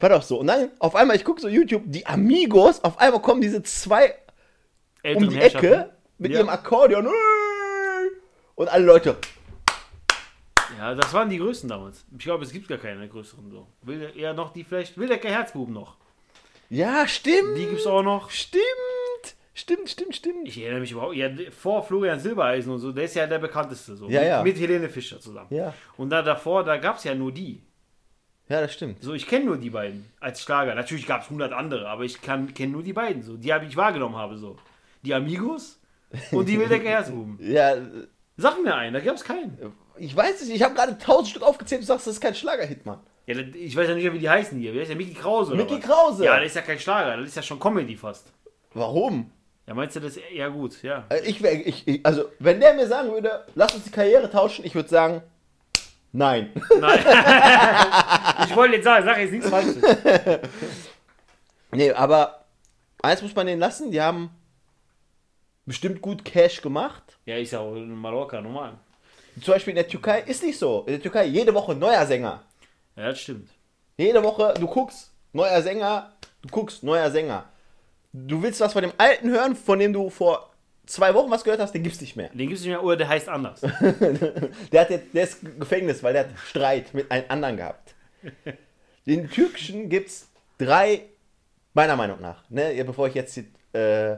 War 0.00 0.08
doch 0.10 0.22
so. 0.22 0.38
Und 0.40 0.46
dann 0.46 0.70
auf 0.78 0.94
einmal, 0.94 1.16
ich 1.16 1.24
gucke 1.24 1.40
so 1.40 1.48
YouTube, 1.48 1.82
die 1.86 2.06
Amigos, 2.06 2.82
auf 2.84 2.98
einmal 3.00 3.20
kommen 3.20 3.40
diese 3.40 3.62
zwei 3.64 4.06
um 4.06 4.14
Älteren 5.02 5.28
die 5.30 5.36
Herrschaften. 5.36 5.66
Ecke 5.66 5.90
mit 6.18 6.32
Ja. 6.32 6.38
ihrem 6.38 6.48
Akkordeon. 6.48 7.08
Und 8.54 8.68
alle 8.68 8.84
Leute, 8.84 9.16
Ja, 10.78 10.94
das 10.94 11.12
waren 11.12 11.28
die 11.28 11.38
größten 11.38 11.68
damals. 11.68 12.04
Ich 12.16 12.24
glaube, 12.24 12.44
es 12.44 12.52
gibt 12.52 12.68
gar 12.68 12.78
keine 12.78 13.08
größeren 13.08 13.50
so. 13.50 13.66
Wilde, 13.82 14.10
eher 14.16 14.32
noch 14.32 14.52
die 14.52 14.64
vielleicht, 14.64 14.96
Wildecker 14.96 15.28
Herzbuben 15.28 15.74
noch. 15.74 15.96
ja, 16.70 17.06
stimmt. 17.08 17.56
Die 17.56 17.66
gibt's 17.66 17.86
auch 17.86 18.02
noch. 18.02 18.30
Stimmt. 18.30 18.62
Stimmt, 19.54 19.90
stimmt, 19.90 20.14
stimmt. 20.14 20.46
Ich 20.46 20.58
erinnere 20.58 20.80
mich 20.80 20.92
überhaupt, 20.92 21.16
ja, 21.16 21.28
vor 21.50 21.82
Florian 21.82 22.20
Silbereisen 22.20 22.72
und 22.72 22.78
so, 22.78 22.92
der 22.92 23.04
ist 23.04 23.16
ja 23.16 23.26
der 23.26 23.40
bekannteste 23.40 23.96
so. 23.96 24.08
Ja, 24.08 24.20
mit, 24.20 24.28
ja. 24.28 24.42
mit 24.44 24.60
Helene 24.60 24.88
Fischer 24.88 25.18
zusammen. 25.18 25.48
Ja. 25.50 25.74
Und 25.96 26.10
da 26.10 26.22
davor, 26.22 26.62
da 26.62 26.76
gab 26.76 26.98
es 26.98 27.04
ja 27.04 27.14
nur 27.16 27.32
die. 27.32 27.60
Ja, 28.48 28.60
das 28.60 28.72
stimmt. 28.72 29.02
So, 29.02 29.14
ich 29.14 29.26
kenne 29.26 29.46
nur 29.46 29.56
die 29.56 29.70
beiden 29.70 30.06
als 30.20 30.42
Schlager. 30.42 30.76
Natürlich 30.76 31.08
gab 31.08 31.22
es 31.22 31.26
100 31.26 31.52
andere, 31.52 31.88
aber 31.88 32.04
ich 32.04 32.22
kenne 32.22 32.52
nur 32.68 32.84
die 32.84 32.92
beiden 32.92 33.22
so. 33.22 33.36
Die 33.36 33.52
habe 33.52 33.66
ich 33.66 33.76
wahrgenommen 33.76 34.14
habe 34.14 34.38
so. 34.38 34.56
Die 35.02 35.12
Amigos 35.12 35.80
und 36.30 36.48
die 36.48 36.58
Wildecker 36.58 36.88
Herzbuben. 36.88 37.38
Ja, 37.42 37.74
Sag 38.40 38.62
mir 38.62 38.72
einen, 38.72 38.94
da 38.94 39.00
gab 39.00 39.16
es 39.16 39.24
keinen. 39.24 39.58
Ich 40.00 40.14
weiß 40.14 40.42
nicht, 40.42 40.54
ich 40.56 40.62
habe 40.62 40.74
gerade 40.74 40.98
tausend 40.98 41.28
Stück 41.28 41.42
aufgezählt, 41.42 41.82
du 41.82 41.86
sagst, 41.86 42.06
das 42.06 42.14
ist 42.14 42.20
kein 42.20 42.34
Schlagerhit, 42.34 42.86
Mann. 42.86 43.00
Ja, 43.26 43.36
ich 43.36 43.76
weiß 43.76 43.88
ja 43.88 43.94
nicht, 43.94 44.12
wie 44.12 44.18
die 44.18 44.28
heißen 44.30 44.58
hier. 44.58 44.72
Wer 44.72 44.82
ist 44.82 44.88
der? 44.88 44.96
Mickey 44.96 45.14
Krause 45.14 45.54
Mickey? 45.54 45.78
Krause. 45.80 46.24
Ja, 46.24 46.36
das 46.38 46.46
ist 46.46 46.56
ja 46.56 46.62
kein 46.62 46.78
Schlager, 46.78 47.16
das 47.16 47.28
ist 47.28 47.36
ja 47.36 47.42
schon 47.42 47.60
Comedy 47.60 47.96
fast. 47.96 48.32
Warum? 48.72 49.30
Ja, 49.66 49.74
meinst 49.74 49.96
du 49.96 50.00
das? 50.00 50.18
Ja, 50.32 50.48
gut, 50.48 50.82
ja. 50.82 51.04
Äh, 51.10 51.20
Ich, 51.26 51.42
wär, 51.42 51.66
ich, 51.66 51.86
ich, 51.86 52.06
also, 52.06 52.24
wenn 52.38 52.58
der 52.58 52.72
mir 52.74 52.86
sagen 52.86 53.12
würde, 53.12 53.44
lass 53.54 53.74
uns 53.74 53.84
die 53.84 53.90
Karriere 53.90 54.30
tauschen, 54.30 54.64
ich 54.64 54.74
würde 54.74 54.88
sagen, 54.88 55.22
nein. 56.12 56.50
Nein. 56.80 56.98
ich 58.48 58.56
wollte 58.56 58.76
jetzt 58.76 58.84
sagen, 58.84 59.04
sag 59.04 59.18
jetzt 59.18 59.32
nichts 59.32 59.50
Falsches. 59.50 59.76
nee, 61.72 61.92
aber 61.92 62.46
eins 63.02 63.20
muss 63.20 63.34
man 63.34 63.46
denen 63.46 63.60
lassen, 63.60 63.90
die 63.90 64.00
haben 64.00 64.30
bestimmt 65.66 66.00
gut 66.00 66.24
Cash 66.24 66.62
gemacht. 66.62 67.18
Ja, 67.26 67.36
ist 67.36 67.50
ja 67.50 67.58
auch 67.60 67.74
in 67.74 67.94
Mallorca 67.94 68.40
normal. 68.40 68.78
Zum 69.42 69.54
Beispiel 69.54 69.72
in 69.72 69.76
der 69.76 69.88
Türkei 69.88 70.20
ist 70.20 70.42
nicht 70.42 70.58
so. 70.58 70.80
In 70.86 70.94
der 70.94 71.02
Türkei 71.02 71.24
jede 71.26 71.52
Woche 71.54 71.74
neuer 71.74 72.04
Sänger. 72.06 72.42
Ja, 72.96 73.08
das 73.08 73.20
stimmt. 73.20 73.50
Jede 73.96 74.22
Woche, 74.22 74.54
du 74.58 74.66
guckst, 74.66 75.12
neuer 75.32 75.60
Sänger, 75.62 76.12
du 76.42 76.48
guckst, 76.48 76.82
neuer 76.82 77.10
Sänger. 77.10 77.44
Du 78.12 78.42
willst 78.42 78.60
was 78.60 78.72
von 78.72 78.82
dem 78.82 78.92
Alten 78.96 79.30
hören, 79.30 79.54
von 79.56 79.78
dem 79.78 79.92
du 79.92 80.08
vor 80.10 80.50
zwei 80.86 81.12
Wochen 81.14 81.30
was 81.30 81.44
gehört 81.44 81.60
hast, 81.60 81.72
den 81.72 81.82
gibt's 81.82 82.00
nicht 82.00 82.16
mehr. 82.16 82.30
Den 82.30 82.48
gibt 82.48 82.54
es 82.54 82.60
nicht 82.60 82.70
mehr, 82.70 82.82
oder 82.82 82.96
der 82.96 83.08
heißt 83.08 83.28
anders. 83.28 83.60
Der, 84.72 84.80
hat 84.80 84.90
jetzt, 84.90 85.14
der 85.14 85.24
ist 85.24 85.40
Gefängnis, 85.58 86.02
weil 86.02 86.14
der 86.14 86.24
hat 86.24 86.38
Streit 86.46 86.94
mit 86.94 87.10
einem 87.10 87.24
anderen 87.28 87.56
gehabt. 87.58 87.94
Den 89.06 89.28
türkischen 89.30 89.88
gibt's 89.88 90.28
drei, 90.56 91.02
meiner 91.74 91.96
Meinung 91.96 92.20
nach, 92.20 92.48
ne, 92.48 92.82
bevor 92.84 93.08
ich 93.08 93.14
jetzt 93.14 93.36
die 93.36 93.46
äh, 93.78 94.16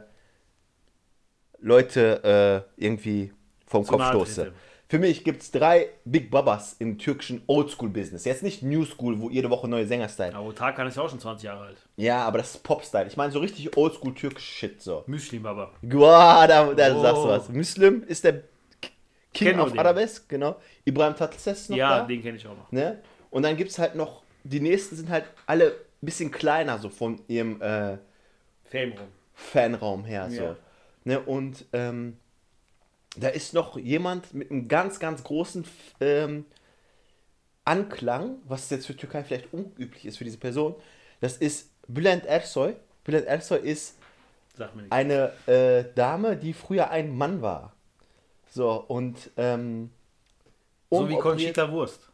Leute 1.59 2.65
äh, 2.79 2.83
irgendwie 2.85 3.33
vom 3.67 3.85
Zu 3.85 3.93
Kopf 3.93 4.09
stoße. 4.09 4.43
trete. 4.45 4.55
Für 4.91 4.99
mich 4.99 5.23
gibt's 5.23 5.53
drei 5.53 5.89
Big 6.05 6.33
Babas 6.33 6.75
im 6.81 6.99
türkischen 6.99 7.43
Oldschool-Business. 7.47 8.25
Jetzt 8.25 8.43
nicht 8.43 8.65
New 8.65 8.85
School, 8.85 9.21
wo 9.21 9.31
jede 9.31 9.49
Woche 9.49 9.69
neue 9.69 9.87
Sänger 9.87 10.09
stylen. 10.09 10.35
Aber 10.35 10.53
Tarkan 10.53 10.89
ist 10.89 10.97
ja 10.97 11.05
auch 11.05 11.09
schon 11.09 11.21
20 11.21 11.45
Jahre 11.45 11.67
alt. 11.67 11.77
Ja, 11.95 12.25
aber 12.25 12.39
das 12.39 12.57
ist 12.57 12.65
Pop-Style. 12.65 13.07
Ich 13.07 13.17
meine 13.17 13.31
so 13.31 13.39
richtig 13.39 13.77
Oldschool 13.77 14.13
türkisch 14.17 14.45
Shit 14.45 14.83
so. 14.83 15.05
Muslim 15.07 15.47
aber. 15.47 15.71
Boah, 15.81 16.45
da, 16.49 16.75
da 16.75 16.97
Oh. 16.97 17.03
sagst 17.03 17.23
du 17.23 17.29
was. 17.29 17.49
Muslim 17.51 18.03
ist 18.03 18.25
der 18.25 18.43
King 19.33 19.49
Kenn 19.51 19.57
nur 19.59 19.67
of. 19.69 19.79
Arabesk, 19.79 20.29
genau. 20.29 20.57
Ibrahim 20.85 21.15
Tatlises 21.15 21.69
noch 21.69 21.77
Ja, 21.77 22.01
da. 22.01 22.07
den 22.07 22.21
kenne 22.21 22.37
ich 22.37 22.47
auch 22.49 22.57
noch. 22.57 22.73
Ne? 22.73 22.99
Und 23.31 23.45
dann 23.45 23.57
gibt 23.57 23.71
es 23.71 23.79
halt 23.79 23.95
noch, 23.95 24.25
die 24.43 24.59
nächsten 24.59 24.97
sind 24.97 25.09
halt 25.09 25.27
alle 25.47 25.67
ein 25.69 25.73
bisschen 26.07 26.33
kleiner, 26.33 26.79
so 26.79 26.89
von 26.89 27.21
ihrem 27.29 27.63
äh, 27.63 27.97
Fame 28.65 28.91
rum. 28.99 29.09
Fanraum 29.35 30.05
her. 30.05 30.29
So. 30.31 30.43
Ja. 30.43 30.57
Ne? 31.05 31.21
Und 31.21 31.65
ähm, 31.73 32.17
da 33.17 33.29
ist 33.29 33.55
noch 33.55 33.77
jemand 33.77 34.35
mit 34.35 34.51
einem 34.51 34.69
ganz, 34.69 35.01
ganz 35.01 35.25
großen 35.25 35.65
ähm, 36.01 36.45
Anklang, 37.65 38.37
was 38.45 38.71
jetzt 38.71 38.87
für 38.87 38.97
Türkei 38.97 39.25
vielleicht 39.25 39.53
unüblich 39.53 40.07
ist 40.07 40.19
für 40.19 40.25
diese 40.25 40.39
Person. 40.39 40.75
Das 41.21 41.37
ist 41.37 41.71
Bülent 41.89 42.27
Ersoy. 42.27 42.75
Bülent 43.05 43.27
Ersoy 43.27 43.59
ist 43.59 43.97
eine 44.91 45.33
äh, 45.47 45.85
Dame, 45.95 46.37
die 46.37 46.53
früher 46.53 46.91
ein 46.91 47.17
Mann 47.17 47.43
war. 47.43 47.75
So, 48.51 48.73
und 48.73 49.31
ähm, 49.37 49.91
So 50.91 51.09
wie 51.09 51.17
Conchita 51.17 51.71
Wurst. 51.71 52.11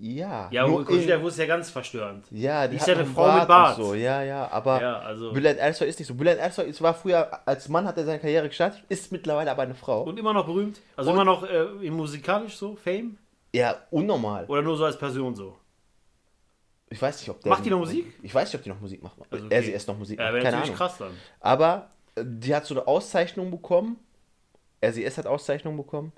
Ja. 0.00 0.48
Ja, 0.50 0.68
Wurst 0.68 0.90
ist 0.90 1.38
ja 1.38 1.46
ganz 1.46 1.70
verstörend. 1.70 2.26
ja, 2.30 2.66
die 2.68 2.76
ist 2.76 2.82
hat 2.82 2.88
ja 2.88 2.94
eine 2.96 3.06
Frau 3.06 3.32
mit 3.32 3.42
und 3.42 3.48
Bart. 3.48 3.76
So. 3.76 3.94
Ja, 3.94 4.22
ja, 4.22 4.48
aber 4.50 4.80
Ja, 4.80 4.98
also. 5.00 5.32
Bülent 5.32 5.58
Ersoy 5.58 5.88
ist 5.88 5.98
nicht 5.98 6.08
so. 6.08 6.14
Bülent 6.14 6.40
Ersoy 6.40 6.66
ist- 6.68 6.80
war 6.82 6.94
früher, 6.94 7.28
als 7.46 7.68
Mann 7.68 7.86
hat 7.86 7.96
er 7.98 8.04
seine 8.04 8.18
Karriere 8.18 8.48
gestartet, 8.48 8.82
ist 8.88 9.12
mittlerweile 9.12 9.50
aber 9.50 9.62
eine 9.62 9.74
Frau. 9.74 10.02
Und 10.02 10.18
immer 10.18 10.32
noch 10.32 10.46
berühmt? 10.46 10.80
Also 10.96 11.10
Und- 11.10 11.16
immer 11.16 11.24
noch 11.24 11.42
äh, 11.48 11.90
musikalisch 11.90 12.56
so, 12.56 12.76
Fame? 12.76 13.18
ja, 13.54 13.76
unnormal. 13.90 14.44
Oder 14.46 14.62
nur 14.62 14.76
so 14.76 14.84
als 14.84 14.98
Person 14.98 15.34
so? 15.34 15.56
Ich 16.90 17.00
weiß 17.00 17.18
nicht, 17.20 17.28
ob 17.30 17.40
der. 17.40 17.50
Macht 17.50 17.64
die 17.64 17.70
noch 17.70 17.78
Musik? 17.78 18.12
Ich 18.22 18.34
weiß 18.34 18.48
nicht, 18.48 18.56
ob 18.58 18.62
die 18.62 18.68
noch 18.70 18.80
Musik 18.80 19.02
macht. 19.02 19.16
Also, 19.30 19.44
Er 19.46 19.58
okay. 19.58 19.62
sie 19.66 19.72
erst 19.72 19.88
noch 19.88 19.98
Musik 19.98 20.18
Ja, 20.18 20.26
macht. 20.30 20.42
Keine 20.42 20.56
natürlich 20.56 20.64
Ahnung. 20.66 20.76
krass 20.76 20.98
dann. 20.98 21.10
Aber 21.40 21.90
äh, 22.14 22.22
die 22.24 22.54
hat 22.54 22.66
so 22.66 22.74
eine 22.74 22.86
Auszeichnung 22.86 23.50
bekommen. 23.50 23.98
RCS 24.84 25.18
hat 25.18 25.26
Auszeichnung 25.26 25.76
bekommen. 25.76 26.12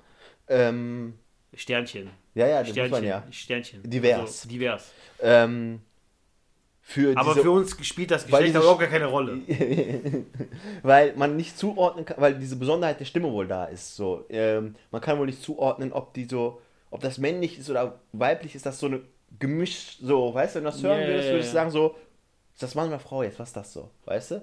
Ähm, 0.49 1.17
Sternchen. 1.57 2.09
ja, 2.35 2.47
ja, 2.47 2.59
das 2.59 2.69
Sternchen. 2.69 2.91
man 2.91 3.03
ja. 3.03 3.23
Sternchen. 3.31 3.81
Divers. 3.89 4.19
Also, 4.19 4.49
divers. 4.49 4.91
Ähm, 5.21 5.81
für 6.81 7.17
Aber 7.17 7.31
diese, 7.33 7.43
für 7.43 7.51
uns 7.51 7.85
spielt 7.85 8.11
das 8.11 8.23
Geschlecht 8.25 8.47
diese- 8.47 8.59
überhaupt 8.59 8.79
gar 8.79 8.87
keine 8.89 9.07
Rolle. 9.07 9.39
weil 10.83 11.13
man 11.15 11.35
nicht 11.35 11.57
zuordnen 11.57 12.05
kann, 12.05 12.15
weil 12.21 12.35
diese 12.35 12.55
Besonderheit 12.55 12.99
der 12.99 13.05
Stimme 13.05 13.31
wohl 13.31 13.47
da 13.47 13.65
ist. 13.65 13.95
So, 13.95 14.23
ähm, 14.29 14.75
man 14.91 15.01
kann 15.01 15.19
wohl 15.19 15.25
nicht 15.25 15.41
zuordnen, 15.41 15.91
ob 15.91 16.13
die 16.13 16.25
so, 16.25 16.61
ob 16.91 17.01
das 17.01 17.17
männlich 17.17 17.59
ist 17.59 17.69
oder 17.69 17.99
weiblich 18.13 18.55
ist, 18.55 18.65
das 18.65 18.79
so 18.79 18.85
eine 18.87 19.01
Gemisch, 19.39 19.97
so, 20.01 20.33
weißt 20.33 20.55
du, 20.55 20.59
wenn 20.59 20.63
du 20.65 20.71
das 20.71 20.81
hören 20.81 21.01
Ja, 21.01 21.07
würdest, 21.07 21.27
würde 21.29 21.39
ich 21.39 21.49
sagen 21.49 21.69
so, 21.71 21.95
ist 22.53 22.63
das 22.63 22.75
Mann 22.75 22.87
oder 22.87 22.99
Frau 22.99 23.23
jetzt, 23.23 23.37
was 23.39 23.49
ist 23.49 23.57
das 23.57 23.73
so, 23.73 23.89
weißt 24.05 24.31
du? 24.31 24.41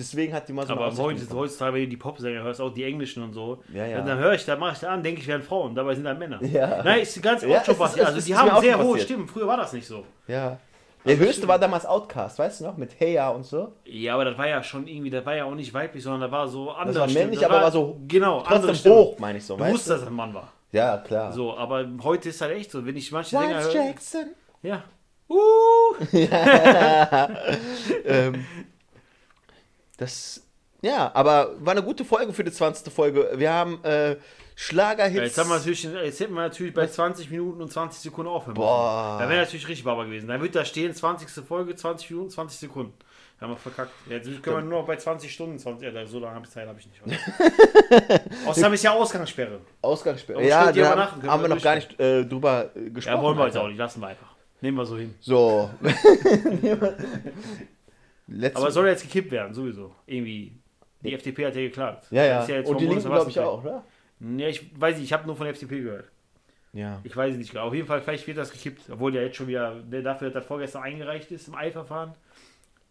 Deswegen 0.00 0.32
hat 0.32 0.48
die 0.48 0.52
mal 0.52 0.66
so 0.66 0.72
Aber 0.72 0.94
heute, 0.96 1.22
heutzutage, 1.34 1.74
wenn 1.74 1.82
du 1.82 1.88
die 1.88 1.96
Popsänger 1.96 2.42
hörst, 2.42 2.60
auch 2.60 2.70
die 2.72 2.84
englischen 2.84 3.22
und 3.22 3.32
so, 3.32 3.62
Ja, 3.72 3.86
ja. 3.86 3.98
dann, 3.98 4.06
dann 4.06 4.18
höre 4.18 4.32
ich, 4.34 4.44
da 4.44 4.56
mache 4.56 4.72
ich 4.74 4.78
da 4.80 4.88
an, 4.90 5.02
denke 5.02 5.20
ich, 5.20 5.26
wären 5.26 5.42
Frauen, 5.42 5.74
dabei 5.74 5.94
sind 5.94 6.04
da 6.04 6.14
Männer. 6.14 6.42
Ja. 6.44 6.82
Nein, 6.82 7.00
ist 7.00 7.22
ganz 7.22 7.42
Ja, 7.44 7.56
oft 7.58 7.66
schon 7.66 7.74
es 7.74 7.80
ist- 7.80 7.86
passiert. 7.86 8.06
Also 8.06 8.20
die 8.20 8.34
haben 8.36 8.60
sehr 8.60 8.72
schon 8.76 8.86
hohe. 8.86 8.98
Stimmen. 9.00 9.28
Früher 9.28 9.46
war 9.46 9.56
das 9.58 9.72
nicht 9.72 9.86
so. 9.86 10.04
Ja. 10.26 10.58
Der 11.04 11.16
höchste 11.16 11.48
war 11.48 11.58
damals 11.58 11.86
Outcast, 11.86 12.38
weißt 12.38 12.60
du 12.60 12.64
noch, 12.64 12.76
mit 12.76 13.00
Heya 13.00 13.30
und 13.30 13.44
so. 13.46 13.72
Ja, 13.84 14.14
aber 14.14 14.26
das 14.26 14.36
war 14.36 14.46
ja 14.48 14.62
schon 14.62 14.86
irgendwie, 14.86 15.08
das 15.10 15.24
war 15.24 15.34
ja 15.34 15.44
auch 15.44 15.54
nicht 15.54 15.72
weiblich, 15.72 16.02
sondern 16.02 16.20
da 16.22 16.30
war 16.30 16.46
so 16.46 16.70
andere 16.72 17.00
war 17.00 17.08
Stimmen. 17.08 17.22
männlich, 17.24 17.40
Das 17.40 17.50
aber 17.50 17.62
war 17.62 17.70
so 17.72 17.98
genau, 18.06 18.42
Trotzdem 18.42 18.92
hoch, 18.92 19.18
meine 19.18 19.38
ich 19.38 19.44
so, 19.46 19.56
Du 19.56 19.64
wusstest, 19.64 19.88
dass 19.90 20.00
das 20.00 20.08
ein 20.08 20.14
Mann 20.14 20.34
war. 20.34 20.52
Ja, 20.72 20.98
klar. 20.98 21.32
So, 21.32 21.56
aber 21.56 21.86
heute 22.02 22.28
ist 22.28 22.40
halt 22.42 22.52
echt 22.56 22.70
so, 22.70 22.84
wenn 22.84 22.96
ich 22.96 23.10
manche 23.12 23.30
Sänger 23.30 23.50
Lance 23.50 23.72
höre. 23.78 23.86
Jackson. 23.86 24.26
Ja. 24.62 24.82
Uh, 25.28 25.36
ähm, 28.04 28.44
das, 30.00 30.42
ja, 30.80 31.10
aber 31.14 31.54
war 31.60 31.72
eine 31.72 31.82
gute 31.82 32.06
Folge 32.06 32.32
für 32.32 32.42
die 32.42 32.50
20. 32.50 32.90
Folge. 32.90 33.32
Wir 33.34 33.52
haben 33.52 33.84
äh, 33.84 34.16
Schlagerhits. 34.56 35.20
jetzt, 35.20 35.38
haben 35.38 35.50
wir 35.50 35.58
natürlich, 35.58 35.84
jetzt 35.84 36.20
hätten 36.20 36.32
wir 36.32 36.40
natürlich 36.40 36.72
bei 36.72 36.86
20 36.86 37.30
Minuten 37.30 37.60
und 37.60 37.70
20 37.70 38.00
Sekunden 38.00 38.30
aufhören. 38.30 38.54
Boah. 38.54 39.18
Da 39.20 39.28
wäre 39.28 39.40
natürlich 39.40 39.68
richtig 39.68 39.84
Baba 39.84 40.04
gewesen. 40.04 40.26
Dann 40.26 40.40
wird 40.40 40.54
da 40.54 40.64
stehen, 40.64 40.94
20. 40.94 41.44
Folge, 41.44 41.76
20 41.76 42.10
Minuten, 42.10 42.30
20 42.30 42.58
Sekunden. 42.58 42.94
Da 43.38 43.44
haben 43.44 43.52
wir 43.52 43.58
verkackt. 43.58 43.92
Jetzt 44.08 44.42
können 44.42 44.56
wir 44.56 44.62
nur 44.62 44.80
noch 44.80 44.86
bei 44.86 44.96
20 44.96 45.30
Stunden, 45.30 45.58
20, 45.58 45.92
ja, 45.92 46.06
so 46.06 46.18
lange 46.18 46.34
habe 46.34 46.46
ich 46.46 46.50
Zeit, 46.50 46.66
habe 46.66 46.78
ich 46.78 46.86
nicht. 46.86 47.02
Außerdem 48.46 48.72
ist 48.74 48.82
ja 48.82 48.92
Ausgangssperre. 48.92 49.60
Ausgangssperre. 49.82 50.46
Ja, 50.46 50.72
da 50.72 51.10
haben 51.10 51.42
wir 51.42 51.48
wir 51.48 51.54
noch 51.54 51.62
gar 51.62 51.74
nicht 51.74 52.00
äh, 52.00 52.24
drüber 52.24 52.70
äh, 52.74 52.88
gesprochen. 52.88 53.16
Ja, 53.16 53.22
wollen 53.22 53.36
wir 53.36 53.46
jetzt 53.46 53.58
auch 53.58 53.68
nicht, 53.68 53.76
lassen 53.76 54.00
wir 54.00 54.08
einfach. 54.08 54.34
Nehmen 54.62 54.76
wir 54.78 54.86
so 54.86 54.96
hin. 54.96 55.14
So. 55.20 55.70
Letzte, 58.30 58.58
Aber 58.60 58.70
soll 58.70 58.86
jetzt 58.86 59.02
gekippt 59.02 59.30
werden, 59.32 59.52
sowieso. 59.52 59.92
Irgendwie. 60.06 60.52
Die 61.02 61.12
FDP 61.14 61.46
hat 61.46 61.56
ja 61.56 61.62
geklagt. 61.62 62.06
ja, 62.10 62.24
ja. 62.24 62.38
Das 62.38 62.48
jetzt 62.48 62.68
Und 62.70 62.80
die 62.80 62.86
Linken, 62.86 63.04
glaube 63.04 63.30
ich, 63.30 63.40
auch, 63.40 63.62
oder? 63.64 63.84
Ja, 64.20 64.48
ich 64.48 64.80
weiß 64.80 64.96
nicht, 64.96 65.04
ich 65.06 65.12
habe 65.12 65.26
nur 65.26 65.34
von 65.34 65.44
der 65.46 65.52
FDP 65.54 65.80
gehört. 65.80 66.04
Ja. 66.72 67.00
Ich 67.02 67.16
weiß 67.16 67.32
es 67.32 67.38
nicht 67.38 67.50
genau. 67.50 67.66
Auf 67.66 67.74
jeden 67.74 67.86
Fall, 67.86 68.00
vielleicht 68.02 68.26
wird 68.26 68.38
das 68.38 68.52
gekippt. 68.52 68.82
Obwohl 68.90 69.14
ja 69.14 69.22
jetzt 69.22 69.36
schon 69.36 69.48
wieder, 69.48 69.74
ne, 69.90 70.02
dafür, 70.02 70.28
dass 70.28 70.42
das 70.42 70.46
vorgestern 70.46 70.82
eingereicht 70.82 71.30
ist 71.32 71.48
im 71.48 71.54
Eilverfahren, 71.56 72.12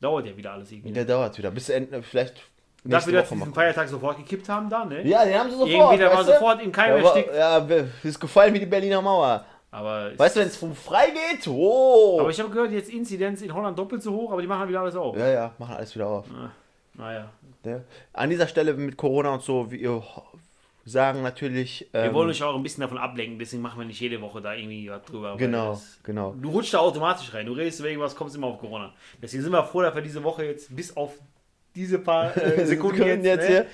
dauert 0.01 0.25
ja 0.25 0.35
wieder 0.35 0.51
alles 0.53 0.71
irgendwie. 0.71 0.91
Der 0.91 1.05
dauert 1.05 1.37
wieder. 1.37 1.51
Bis 1.51 1.69
Ende, 1.69 2.01
vielleicht. 2.03 2.41
dass 2.83 3.05
sie 3.05 3.11
mal 3.13 3.21
diesen 3.21 3.53
Feiertag 3.53 3.87
sofort 3.87 4.17
gekippt 4.17 4.49
haben, 4.49 4.69
da, 4.69 4.83
ne? 4.85 5.07
Ja, 5.07 5.23
den 5.23 5.35
haben 5.39 5.49
sie 5.49 5.55
sofort. 5.57 5.71
irgendwie, 5.71 5.97
der 5.97 6.11
war 6.11 6.23
sofort 6.25 6.61
im 6.63 6.71
Keim 6.71 6.97
Ja, 6.97 7.03
erstickt. 7.03 7.35
ja, 7.35 7.69
wir- 7.69 7.87
ist 8.03 8.19
gefallen 8.19 8.53
wie 8.53 8.59
die 8.59 8.65
Berliner 8.65 9.01
Mauer. 9.01 9.45
Aber, 9.71 10.17
Weißt 10.17 10.35
du, 10.35 10.39
wenn 10.39 10.47
es 10.47 10.57
frei 10.57 11.11
geht? 11.11 11.47
Oh. 11.47 12.17
aber 12.19 12.29
ich 12.31 12.39
habe 12.39 12.49
gehört, 12.49 12.71
jetzt 12.71 12.89
Inzidenz 12.89 13.41
in 13.41 13.53
Holland 13.53 13.77
doppelt 13.77 14.01
so 14.01 14.11
hoch, 14.13 14.31
aber 14.31 14.41
die 14.41 14.47
machen 14.47 14.67
wieder 14.67 14.81
alles 14.81 14.95
auf. 14.95 15.15
ja, 15.15 15.27
ja, 15.29 15.53
machen 15.59 15.75
alles 15.75 15.93
wieder 15.93 16.07
auf. 16.07 16.25
Ah, 16.33 16.51
Naja. 16.95 17.29
Ne? 17.63 17.83
An 18.13 18.29
dieser 18.29 18.47
Stelle 18.47 18.73
mit 18.73 18.97
Corona 18.97 19.33
und 19.33 19.43
so, 19.43 19.69
wir 19.69 20.01
sagen 20.85 21.21
natürlich. 21.21 21.87
Wir 21.91 22.05
ähm, 22.05 22.13
wollen 22.13 22.29
euch 22.29 22.41
auch 22.41 22.55
ein 22.55 22.63
bisschen 22.63 22.81
davon 22.81 22.97
ablenken, 22.97 23.37
deswegen 23.37 23.61
machen 23.61 23.79
wir 23.79 23.85
nicht 23.85 23.99
jede 23.99 24.19
Woche 24.21 24.41
da 24.41 24.55
irgendwie 24.55 24.89
was 24.89 25.03
drüber. 25.03 25.35
Genau, 25.37 25.71
das- 25.71 25.99
genau. 26.03 26.33
Du 26.41 26.49
rutschst 26.49 26.73
da 26.73 26.79
automatisch 26.79 27.31
rein. 27.33 27.45
Du 27.45 27.53
redest 27.53 27.79
über 27.79 27.89
irgendwas, 27.89 28.15
kommst 28.15 28.35
immer 28.35 28.47
auf 28.47 28.59
Corona. 28.59 28.91
Deswegen 29.21 29.43
sind 29.43 29.51
wir 29.51 29.63
froh, 29.63 29.81
dass 29.81 29.93
wir 29.93 30.01
diese 30.01 30.23
Woche 30.23 30.45
jetzt 30.45 30.75
bis 30.75 30.95
auf 30.97 31.13
diese 31.75 31.99
paar 31.99 32.35
äh, 32.41 32.65
Sekunden 32.65 33.03
jetzt, 33.23 33.23
ne, 33.41 33.47
hier. 33.47 33.65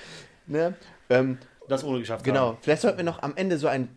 Ne? 0.48 0.74
Ähm, 1.10 1.38
das 1.70 1.84
ohne 1.84 2.00
geschafft 2.00 2.26
genau. 2.26 2.48
haben. 2.48 2.58
Vielleicht 2.62 2.82
sollten 2.82 2.98
wir 2.98 3.06
noch 3.06 3.22
am 3.24 3.34
Ende 3.36 3.58
so 3.58 3.68
ein 3.68 3.88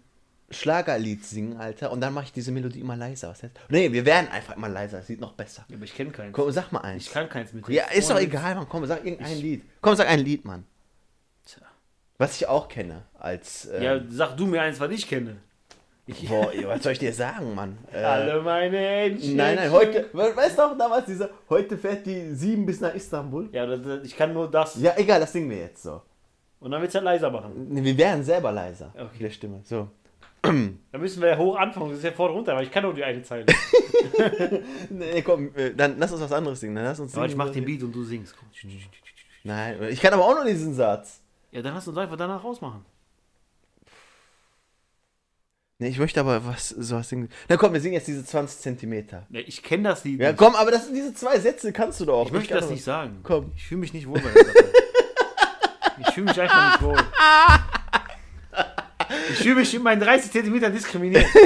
Schlagerlied 0.51 1.25
singen, 1.25 1.59
Alter. 1.59 1.93
Und 1.93 2.01
dann 2.01 2.15
mache 2.15 2.25
ich 2.27 2.33
diese 2.33 2.51
Melodie 2.53 2.81
immer 2.81 2.97
leiser. 2.97 3.29
Was 3.31 3.43
heißt? 3.43 3.53
Nee, 3.69 3.93
wir 3.93 4.05
werden 4.07 4.29
einfach 4.31 4.57
immer 4.57 4.69
leiser. 4.69 4.99
Das 4.99 5.07
sieht 5.07 5.21
noch 5.21 5.33
besser. 5.33 5.65
Ja, 5.69 5.77
aber 5.77 5.85
ich 5.85 5.95
kenne 5.95 6.11
keins. 6.11 6.33
Komm, 6.33 6.51
sag 6.51 6.73
mal 6.73 6.81
eins. 6.81 7.05
Ich 7.07 7.13
kann 7.13 7.29
keins 7.29 7.53
mit. 7.53 7.69
Ja, 7.69 7.85
ist 7.91 8.11
doch 8.11 8.19
egal, 8.19 8.55
Mann. 8.55 8.67
Komm, 8.69 8.87
sag 8.87 9.05
irgendein 9.05 9.37
Lied. 9.39 9.63
Komm, 9.83 9.95
sag 9.95 10.09
ein 10.09 10.21
Lied, 10.21 10.45
Mann. 10.47 10.65
Tja. 11.45 11.63
Was 12.17 12.37
ich 12.37 12.47
auch 12.49 12.67
kenne. 12.69 13.03
Als. 13.19 13.67
Ähm, 13.73 13.83
Ja, 13.83 14.01
sag 14.09 14.37
du 14.37 14.47
mir 14.47 14.63
eins, 14.63 14.81
was 14.81 14.91
ich 14.91 15.07
kenne. 15.07 15.37
Ich, 16.07 16.27
Boah, 16.27 16.51
was 16.65 16.83
soll 16.83 16.93
ich 16.93 16.99
dir 16.99 17.13
sagen, 17.13 17.55
Mann? 17.55 17.77
Äh, 17.93 17.99
Alle 18.03 18.41
meine 18.41 18.79
Händchen. 18.79 19.37
nein, 19.37 19.57
nein, 19.57 19.71
heute. 19.71 20.09
we- 20.15 20.35
Weißt 20.35 20.57
du 20.57 20.63
noch 20.63 20.79
damals 20.79 21.05
diese. 21.05 21.29
Heute 21.51 21.77
fährt 21.77 22.07
die 22.07 22.33
7 22.35 22.65
bis 22.65 22.81
nach 22.81 22.95
Istanbul? 22.95 23.51
Ja, 23.53 23.67
das- 23.67 23.83
das- 23.83 24.05
ich 24.07 24.17
kann 24.17 24.33
nur 24.33 24.51
das. 24.51 24.77
Ja, 24.81 24.95
egal, 24.97 25.21
das 25.21 25.31
singen 25.33 25.51
wir 25.51 25.59
jetzt 25.59 25.83
so. 25.83 26.01
Und 26.61 26.71
dann 26.71 26.81
willst 26.81 26.95
du 26.95 27.01
halt 27.01 27.05
leiser 27.05 27.31
machen. 27.31 27.67
Nee, 27.69 27.85
Wir 27.85 27.99
werden 27.99 28.25
selber 28.25 28.51
leiser. 28.51 28.91
Okay. 28.95 29.19
Der 29.25 29.31
Stimme. 29.31 29.61
So. 29.65 29.89
Dann 30.43 30.79
müssen 30.93 31.21
wir 31.21 31.31
ja 31.31 31.37
hoch 31.37 31.57
anfangen. 31.57 31.91
Das 31.91 31.99
ist 31.99 32.05
ja 32.05 32.13
vorne 32.13 32.35
runter, 32.35 32.55
weil 32.55 32.65
ich 32.65 32.71
kann 32.71 32.83
nur 32.85 32.95
die 32.95 33.05
eine 33.05 33.23
Zeile. 33.23 33.47
Nee, 34.91 35.23
komm, 35.23 35.55
äh, 35.57 35.75
dann 35.75 35.99
lass 35.99 36.13
uns 36.13 36.21
was 36.23 36.33
anderes 36.33 36.61
singen. 36.61 36.75
Dann 36.77 36.85
lass 36.85 37.01
uns 37.01 37.15
aber 37.15 37.25
ich 37.27 37.33
singen, 37.33 37.39
mach 37.39 37.47
so- 37.49 37.53
den 37.55 37.65
Beat 37.65 37.83
und 37.83 37.93
du 37.93 38.05
singst. 38.05 38.35
Komm. 38.37 38.49
Nein, 39.45 39.77
ich 39.91 40.01
kann 40.01 40.13
aber 40.15 40.25
auch 40.25 40.35
noch 40.35 40.45
diesen 40.47 40.75
Satz. 40.75 41.21
Ja, 41.51 41.63
dann 41.63 41.75
lass 41.75 41.87
uns 41.89 41.97
einfach 41.99 42.17
danach 42.17 42.43
rausmachen. 42.43 42.85
Nee, 45.81 45.89
ich 45.89 45.99
möchte 45.99 46.19
aber 46.21 46.45
was 46.45 46.71
sowas 46.71 47.09
singen. 47.09 47.29
Na 47.49 47.57
komm, 47.57 47.73
wir 47.73 47.81
singen 47.81 47.95
jetzt 47.95 48.09
diese 48.09 48.25
20 48.25 48.59
Zentimeter. 48.61 49.27
Ja, 49.31 49.41
ich 49.41 49.63
kenne 49.63 49.89
das 49.89 50.03
Lied. 50.05 50.21
Ja, 50.21 50.33
komm, 50.33 50.57
aber 50.57 50.73
das 50.73 50.87
sind 50.87 50.95
diese 50.97 51.15
zwei 51.15 51.39
Sätze, 51.39 51.73
kannst 51.73 52.01
du 52.01 52.05
doch. 52.05 52.27
Ich 52.27 52.33
möchte 52.33 52.49
kann 52.55 52.61
das 52.63 52.71
nicht 52.71 52.83
sagen. 52.83 53.21
Komm. 53.23 53.53
Ich 53.57 53.67
fühle 53.67 53.81
mich 53.81 53.93
nicht 53.93 54.09
wohl 54.09 54.21
bei 54.21 54.31
der 54.31 54.45
Sache. 54.45 54.55
Ich 56.01 56.15
fühle 56.15 56.27
mich 56.27 56.41
einfach 56.41 56.73
nicht 56.81 56.83
wohl. 56.83 56.97
Ich 59.31 59.39
fühle 59.39 59.57
mich 59.57 59.75
in 59.75 59.83
meinen 59.83 60.01
30 60.01 60.31
Zentimetern 60.31 60.73
diskriminiert. 60.73 61.27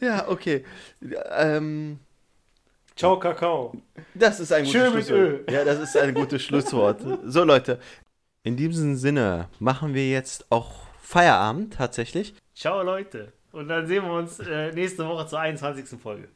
Ja, 0.00 0.28
okay. 0.28 0.64
Ähm, 1.30 1.98
Ciao, 2.96 3.18
Kakao. 3.18 3.74
das 4.14 4.40
ist 4.40 4.52
ein 4.52 4.64
gutes 4.64 4.72
Schön 4.72 4.94
mit 4.94 5.06
Schlusswort. 5.06 5.50
Ja, 5.50 5.64
das 5.64 5.78
ist 5.80 5.96
ein 5.96 6.14
gutes 6.14 6.42
Schlusswort. 6.42 7.00
So, 7.26 7.44
Leute. 7.44 7.78
In 8.42 8.56
diesem 8.56 8.96
Sinne 8.96 9.48
machen 9.58 9.92
wir 9.92 10.08
jetzt 10.08 10.50
auch 10.50 10.72
Feierabend 11.02 11.74
tatsächlich. 11.74 12.34
Ciao, 12.54 12.82
Leute. 12.82 13.32
Und 13.52 13.68
dann 13.68 13.86
sehen 13.86 14.04
wir 14.04 14.12
uns 14.14 14.38
äh, 14.40 14.72
nächste 14.72 15.06
Woche 15.06 15.26
zur 15.26 15.40
21. 15.40 16.00
Folge. 16.00 16.28